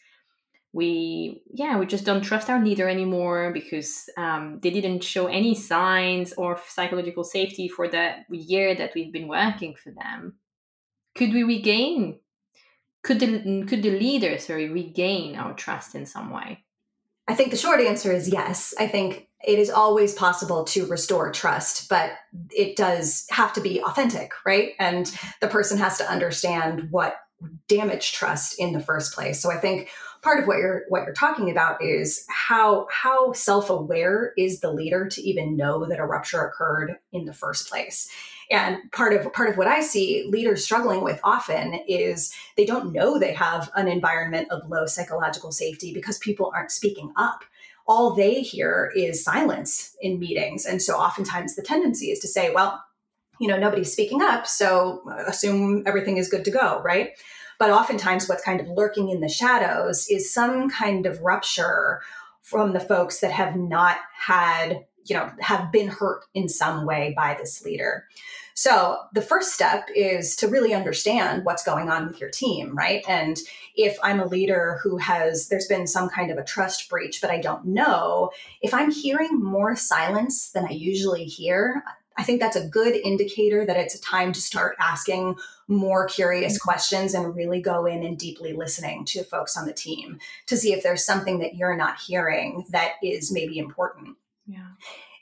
we 0.73 1.43
yeah 1.53 1.79
we 1.79 1.87
just 1.87 2.07
don't 2.07 2.23
trust 2.23 2.49
our 2.49 2.65
leader 2.65 2.89
anymore 2.89 3.51
because 3.53 4.09
um, 4.17 4.59
they 4.63 4.71
didn't 4.71 5.05
show 5.05 5.27
any 5.27 5.55
signs 5.55 6.33
of 6.33 6.63
psychological 6.67 7.25
safety 7.25 7.69
for 7.69 7.89
the 7.89 8.15
year 8.31 8.75
that 8.75 8.93
we've 8.95 9.13
been 9.13 9.29
working 9.29 9.75
for 9.75 9.91
them. 9.91 10.35
Could 11.15 11.35
we 11.35 11.43
regain? 11.43 12.21
Could 13.05 13.21
the 13.21 13.65
could 13.69 13.83
the 13.83 13.99
leader 13.99 14.39
sorry 14.39 14.69
regain 14.71 15.37
our 15.37 15.53
trust 15.53 15.95
in 15.95 16.07
some 16.07 16.31
way? 16.31 16.65
I 17.29 17.35
think 17.35 17.51
the 17.51 17.57
short 17.57 17.81
answer 17.81 18.11
is 18.11 18.29
yes. 18.29 18.75
I 18.79 18.87
think 18.87 19.29
it 19.45 19.59
is 19.59 19.71
always 19.71 20.15
possible 20.15 20.65
to 20.65 20.87
restore 20.87 21.33
trust 21.33 21.89
but 21.89 22.13
it 22.51 22.77
does 22.77 23.27
have 23.31 23.53
to 23.53 23.61
be 23.61 23.83
authentic 23.83 24.33
right? 24.47 24.73
And 24.79 25.15
the 25.43 25.49
person 25.49 25.77
has 25.79 25.99
to 25.99 26.11
understand 26.11 26.89
what 26.91 27.17
damaged 27.69 28.15
trust 28.15 28.55
in 28.59 28.73
the 28.73 28.81
first 28.81 29.15
place. 29.15 29.43
So 29.43 29.51
i 29.51 29.57
think 29.57 29.91
part 30.23 30.39
of 30.39 30.47
what 30.47 30.59
you're 30.59 30.85
what 30.89 31.05
you're 31.05 31.13
talking 31.13 31.51
about 31.51 31.83
is 31.83 32.25
how 32.29 32.87
how 32.91 33.33
self-aware 33.33 34.33
is 34.37 34.61
the 34.61 34.73
leader 34.73 35.09
to 35.09 35.21
even 35.21 35.57
know 35.57 35.85
that 35.87 35.99
a 35.99 36.07
rupture 36.07 36.43
occurred 36.43 36.97
in 37.13 37.25
the 37.25 37.33
first 37.33 37.69
place? 37.69 38.11
And 38.51 38.79
part 38.93 39.13
of 39.13 39.33
part 39.33 39.49
of 39.49 39.57
what 39.57 39.67
i 39.67 39.81
see 39.81 40.27
leaders 40.31 40.65
struggling 40.65 41.03
with 41.03 41.21
often 41.25 41.75
is 41.89 42.33
they 42.57 42.65
don't 42.65 42.93
know 42.93 43.19
they 43.19 43.33
have 43.33 43.71
an 43.75 43.89
environment 43.89 44.49
of 44.51 44.69
low 44.69 44.87
psychological 44.87 45.53
safety 45.53 45.93
because 45.93 46.19
people 46.19 46.53
aren't 46.55 46.71
speaking 46.71 47.13
up. 47.17 47.45
All 47.87 48.15
they 48.15 48.43
hear 48.43 48.93
is 48.95 49.25
silence 49.25 49.97
in 50.01 50.21
meetings. 50.21 50.65
And 50.65 50.81
so 50.81 50.95
oftentimes 50.95 51.57
the 51.57 51.63
tendency 51.63 52.07
is 52.07 52.21
to 52.21 52.29
say 52.29 52.53
well 52.55 52.83
you 53.41 53.49
know 53.49 53.59
nobody's 53.59 53.91
speaking 53.91 54.23
up 54.23 54.47
so 54.47 55.03
assume 55.27 55.83
everything 55.87 56.19
is 56.19 56.29
good 56.29 56.45
to 56.45 56.51
go 56.51 56.81
right 56.85 57.13
but 57.63 57.71
oftentimes, 57.71 58.29
what's 58.29 58.43
kind 58.43 58.61
of 58.61 58.67
lurking 58.67 59.11
in 59.11 59.21
the 59.21 59.29
shadows 59.29 60.09
is 60.11 60.35
some 60.35 60.69
kind 60.69 61.07
of 61.07 61.21
rupture 61.21 62.01
from 62.41 62.73
the 62.73 62.81
folks 62.81 63.21
that 63.21 63.31
have 63.31 63.55
not 63.55 63.99
had, 64.19 64.85
you 65.05 65.15
know, 65.15 65.31
have 65.39 65.71
been 65.71 65.87
hurt 65.87 66.25
in 66.35 66.49
some 66.49 66.85
way 66.87 67.15
by 67.17 67.37
this 67.39 67.65
leader. 67.65 68.05
So 68.55 68.99
the 69.15 69.23
first 69.23 69.55
step 69.55 69.89
is 69.95 70.35
to 70.37 70.49
really 70.49 70.75
understand 70.75 71.45
what's 71.45 71.63
going 71.63 71.89
on 71.89 72.09
with 72.09 72.21
your 72.21 72.31
team, 72.31 72.77
right? 72.77 73.05
And 73.07 73.39
if 73.77 73.97
I'm 74.03 74.19
a 74.19 74.27
leader 74.27 74.81
who 74.83 74.97
has, 74.97 75.47
there's 75.47 75.69
been 75.69 75.87
some 75.87 76.09
kind 76.09 76.33
of 76.33 76.39
a 76.39 76.45
trust 76.45 76.91
breach, 76.91 77.21
but 77.21 77.31
I 77.31 77.41
don't 77.41 77.65
know, 77.65 78.33
if 78.61 78.75
I'm 78.75 78.91
hearing 78.91 79.41
more 79.41 79.77
silence 79.77 80.51
than 80.51 80.67
I 80.67 80.73
usually 80.73 81.27
hear, 81.27 81.85
I 82.17 82.23
think 82.25 82.41
that's 82.41 82.57
a 82.57 82.67
good 82.67 82.95
indicator 82.95 83.65
that 83.67 83.77
it's 83.77 83.95
a 83.95 84.01
time 84.01 84.33
to 84.33 84.41
start 84.41 84.77
asking 84.79 85.37
more 85.69 86.07
curious 86.07 86.55
mm-hmm. 86.55 86.69
questions 86.69 87.15
and 87.15 87.35
really 87.35 87.61
go 87.61 87.87
in 87.87 88.03
and 88.03 88.19
deeply 88.19 88.53
listening 88.53 89.05
to 89.07 89.25
folks 89.25 89.57
on 89.57 89.67
the 89.67 89.73
team 89.73 90.19
to 90.47 90.57
see 90.57 90.73
if 90.73 90.83
there's 90.83 91.05
something 91.05 91.39
that 91.39 91.55
you're 91.55 91.77
not 91.77 92.01
hearing 92.01 92.65
that 92.71 92.93
is 93.03 93.33
maybe 93.33 93.59
important. 93.59 94.17
Yeah. 94.47 94.67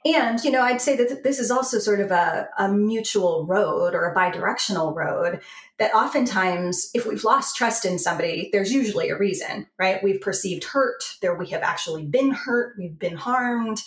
And, 0.03 0.42
you 0.42 0.50
know, 0.50 0.62
I'd 0.62 0.81
say 0.81 0.96
that 0.96 1.24
this 1.24 1.38
is 1.38 1.50
also 1.50 1.79
sort 1.79 2.00
of 2.00 2.11
a, 2.11 2.48
a 2.59 2.68
mutual 2.72 3.44
road 3.44 3.94
or 3.94 4.07
a 4.07 4.14
bidirectional 4.14 4.96
road 4.96 5.40
that 5.79 5.94
oftentimes, 5.94 6.90
if 6.94 7.05
we've 7.05 7.22
lost 7.22 7.55
trust 7.55 7.85
in 7.85 7.98
somebody, 7.98 8.48
there's 8.50 8.72
usually 8.72 9.11
a 9.11 9.18
reason, 9.18 9.66
right? 9.79 10.03
We've 10.03 10.20
perceived 10.20 10.64
hurt, 10.64 11.05
there 11.20 11.35
we 11.35 11.48
have 11.48 11.62
actually 11.62 12.07
been 12.07 12.31
hurt, 12.31 12.76
we've 12.79 12.98
been 12.98 13.16
harmed. 13.16 13.83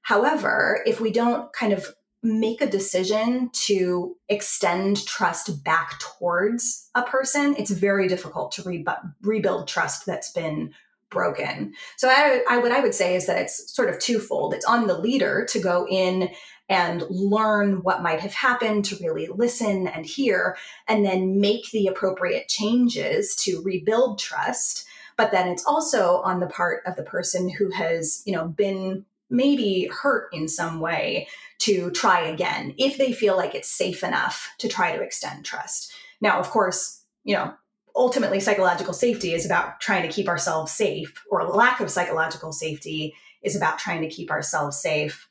However, 0.00 0.82
if 0.86 0.98
we 0.98 1.10
don't 1.10 1.52
kind 1.52 1.74
of 1.74 1.94
make 2.24 2.62
a 2.62 2.66
decision 2.66 3.50
to 3.52 4.16
extend 4.30 5.06
trust 5.06 5.62
back 5.62 6.00
towards 6.00 6.88
a 6.94 7.02
person, 7.02 7.54
it's 7.58 7.70
very 7.70 8.08
difficult 8.08 8.50
to 8.52 8.62
re- 8.62 8.84
rebuild 9.22 9.68
trust 9.68 10.06
that's 10.06 10.32
been 10.32 10.72
broken. 11.10 11.74
So 11.96 12.08
I, 12.08 12.42
I, 12.48 12.58
what 12.58 12.72
I 12.72 12.80
would 12.80 12.94
say 12.94 13.14
is 13.14 13.26
that 13.26 13.38
it's 13.38 13.72
sort 13.72 13.90
of 13.90 13.98
twofold. 13.98 14.54
It's 14.54 14.64
on 14.64 14.86
the 14.86 14.98
leader 14.98 15.46
to 15.50 15.60
go 15.60 15.86
in 15.88 16.30
and 16.68 17.04
learn 17.10 17.82
what 17.82 18.02
might 18.02 18.20
have 18.20 18.32
happened, 18.32 18.86
to 18.86 18.96
really 18.96 19.28
listen 19.28 19.86
and 19.86 20.06
hear, 20.06 20.56
and 20.88 21.04
then 21.04 21.38
make 21.40 21.70
the 21.70 21.86
appropriate 21.86 22.48
changes 22.48 23.36
to 23.36 23.62
rebuild 23.62 24.18
trust. 24.18 24.86
But 25.16 25.30
then 25.30 25.48
it's 25.48 25.66
also 25.66 26.22
on 26.22 26.40
the 26.40 26.46
part 26.46 26.82
of 26.86 26.96
the 26.96 27.02
person 27.02 27.50
who 27.50 27.70
has, 27.70 28.22
you 28.24 28.32
know, 28.32 28.48
been 28.48 29.04
maybe 29.30 29.90
hurt 29.92 30.28
in 30.32 30.48
some 30.48 30.80
way 30.80 31.28
to 31.60 31.90
try 31.90 32.20
again 32.20 32.74
if 32.78 32.98
they 32.98 33.12
feel 33.12 33.36
like 33.36 33.54
it's 33.54 33.70
safe 33.70 34.02
enough 34.02 34.50
to 34.58 34.68
try 34.68 34.96
to 34.96 35.02
extend 35.02 35.44
trust. 35.44 35.92
Now, 36.20 36.38
of 36.38 36.50
course, 36.50 37.02
you 37.24 37.34
know, 37.34 37.54
ultimately 37.96 38.40
psychological 38.40 38.94
safety 38.94 39.34
is 39.34 39.46
about 39.46 39.80
trying 39.80 40.02
to 40.02 40.12
keep 40.12 40.28
ourselves 40.28 40.72
safe, 40.72 41.12
or 41.30 41.44
lack 41.44 41.80
of 41.80 41.90
psychological 41.90 42.52
safety 42.52 43.14
is 43.42 43.56
about 43.56 43.78
trying 43.78 44.02
to 44.02 44.08
keep 44.08 44.30
ourselves 44.30 44.80
safe. 44.80 45.28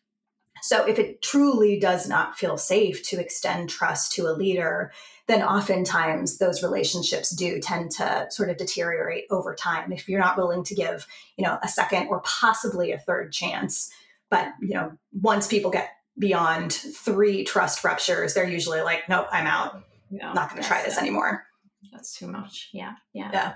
So, 0.62 0.86
if 0.86 0.98
it 0.98 1.22
truly 1.22 1.78
does 1.78 2.08
not 2.08 2.38
feel 2.38 2.58
safe 2.58 3.04
to 3.10 3.20
extend 3.20 3.70
trust 3.70 4.14
to 4.14 4.28
a 4.28 4.34
leader, 4.34 4.94
then 5.28 5.44
oftentimes 5.44 6.38
those 6.38 6.64
relationships 6.64 7.36
do 7.36 7.60
tend 7.60 7.92
to 7.92 8.28
sort 8.30 8.50
of 8.50 8.58
deteriorate 8.58 9.26
over 9.30 9.56
time 9.56 9.92
if 9.92 10.08
you're 10.08 10.20
not 10.20 10.38
willing 10.38 10.64
to 10.66 10.76
give, 10.76 11.06
you 11.38 11.46
know, 11.46 11.58
a 11.64 11.68
second 11.68 12.08
or 12.08 12.22
possibly 12.22 12.92
a 12.92 12.98
third 12.98 13.34
chance. 13.34 13.92
But, 14.30 14.54
you 14.62 14.74
know, 14.74 14.94
once 15.12 15.48
people 15.48 15.72
get 15.72 15.90
beyond 16.17 16.71
three 16.71 17.43
trust 17.43 17.84
ruptures, 17.84 18.34
they're 18.34 18.47
usually 18.49 18.82
like, 18.82 19.10
nope, 19.10 19.28
I'm 19.32 19.47
out. 19.47 19.84
No, 20.12 20.34
not 20.34 20.49
going 20.49 20.62
to 20.62 20.67
try 20.67 20.84
this 20.84 20.97
anymore. 20.97 21.43
That's 21.91 22.15
too 22.15 22.28
much. 22.28 22.69
Yeah. 22.73 22.93
Yeah. 23.13 23.30
Yeah. 23.32 23.54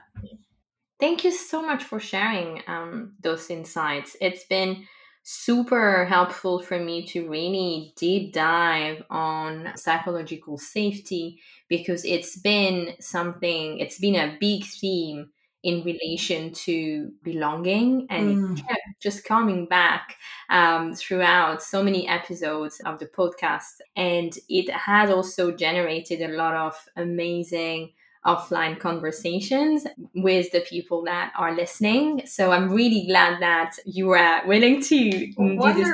Thank 1.00 1.24
you 1.24 1.32
so 1.32 1.62
much 1.62 1.84
for 1.84 2.00
sharing 2.00 2.64
um, 2.68 3.14
those 3.22 3.50
insights. 3.50 4.18
It's 4.20 4.44
been 4.46 4.86
super 5.24 6.06
helpful 6.06 6.60
for 6.60 6.80
me 6.80 7.06
to 7.06 7.30
really 7.30 7.94
deep 7.98 8.34
dive 8.34 9.04
on 9.10 9.72
psychological 9.76 10.58
safety 10.58 11.40
because 11.68 12.06
it's 12.06 12.40
been 12.40 12.94
something, 13.00 13.78
it's 13.80 14.00
been 14.00 14.16
a 14.16 14.38
big 14.40 14.64
theme 14.64 15.30
in 15.64 15.84
relation 15.84 16.54
to 16.54 17.12
belonging 17.24 18.06
and 18.10 18.38
mm. 18.38 18.58
it 18.58 18.68
kept 18.68 19.02
just 19.02 19.24
coming 19.26 19.66
back 19.66 20.16
um, 20.50 20.94
throughout 20.94 21.62
so 21.62 21.84
many 21.84 22.08
episodes 22.08 22.80
of 22.86 23.00
the 23.00 23.08
podcast 23.08 23.82
and 23.96 24.38
it 24.50 24.70
has 24.70 25.10
also 25.10 25.52
generated 25.52 26.22
a 26.22 26.36
lot 26.36 26.54
of 26.54 26.76
amazing 26.96 27.92
offline 28.26 28.80
conversations 28.80 29.86
with 30.14 30.52
the 30.52 30.62
people 30.62 31.04
that 31.04 31.32
are 31.38 31.56
listening. 31.56 32.24
So 32.26 32.52
I'm 32.52 32.70
really 32.70 33.06
glad 33.08 33.42
that 33.42 33.78
you 33.86 34.08
were 34.08 34.42
willing 34.46 34.82
to 34.84 35.10
do 35.10 35.74
this, 35.74 35.90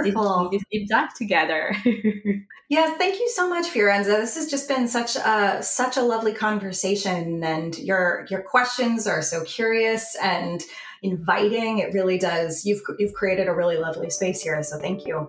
this 0.51 0.63
deep 0.71 0.89
dive 0.89 1.13
together. 1.13 1.76
yes, 2.69 2.97
thank 2.97 3.19
you 3.19 3.30
so 3.30 3.47
much, 3.47 3.67
Fiorenza. 3.67 4.17
This 4.17 4.36
has 4.36 4.49
just 4.49 4.67
been 4.67 4.88
such 4.88 5.15
a 5.15 5.61
such 5.61 5.97
a 5.97 6.01
lovely 6.01 6.34
conversation, 6.34 7.43
and 7.43 7.78
your 7.80 8.26
your 8.30 8.41
questions 8.41 9.05
are 9.07 9.21
so 9.21 9.43
curious 9.43 10.15
and 10.21 10.63
inviting. 11.03 11.80
It 11.80 11.93
really 11.93 12.17
does. 12.17 12.65
You've 12.65 12.82
you've 12.97 13.13
created 13.13 13.47
a 13.47 13.53
really 13.53 13.78
lovely 13.78 14.09
space 14.09 14.41
here, 14.41 14.61
so 14.63 14.80
thank 14.80 15.05
you. 15.05 15.28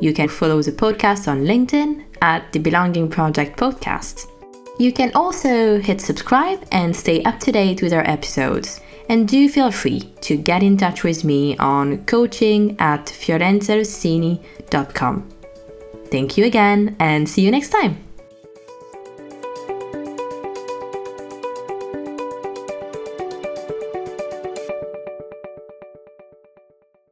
You 0.00 0.12
can 0.12 0.28
follow 0.28 0.60
the 0.60 0.72
podcast 0.72 1.28
on 1.28 1.44
LinkedIn 1.44 2.04
at 2.24 2.50
the 2.52 2.58
Belonging 2.58 3.08
Project 3.10 3.58
Podcast. 3.58 4.28
You 4.78 4.92
can 4.92 5.12
also 5.14 5.78
hit 5.78 6.00
subscribe 6.00 6.66
and 6.72 6.96
stay 6.96 7.22
up 7.24 7.38
to 7.40 7.52
date 7.52 7.82
with 7.82 7.92
our 7.92 8.08
episodes. 8.16 8.80
And 9.10 9.28
do 9.28 9.46
feel 9.50 9.70
free 9.70 10.00
to 10.22 10.34
get 10.36 10.62
in 10.62 10.78
touch 10.78 11.04
with 11.04 11.24
me 11.24 11.58
on 11.58 12.06
coaching 12.06 12.80
at 12.80 13.04
fiorenzarossini.com. 13.06 15.28
Thank 16.06 16.38
you 16.38 16.46
again 16.46 16.96
and 16.98 17.28
see 17.28 17.42
you 17.42 17.50
next 17.50 17.68
time. 17.68 17.98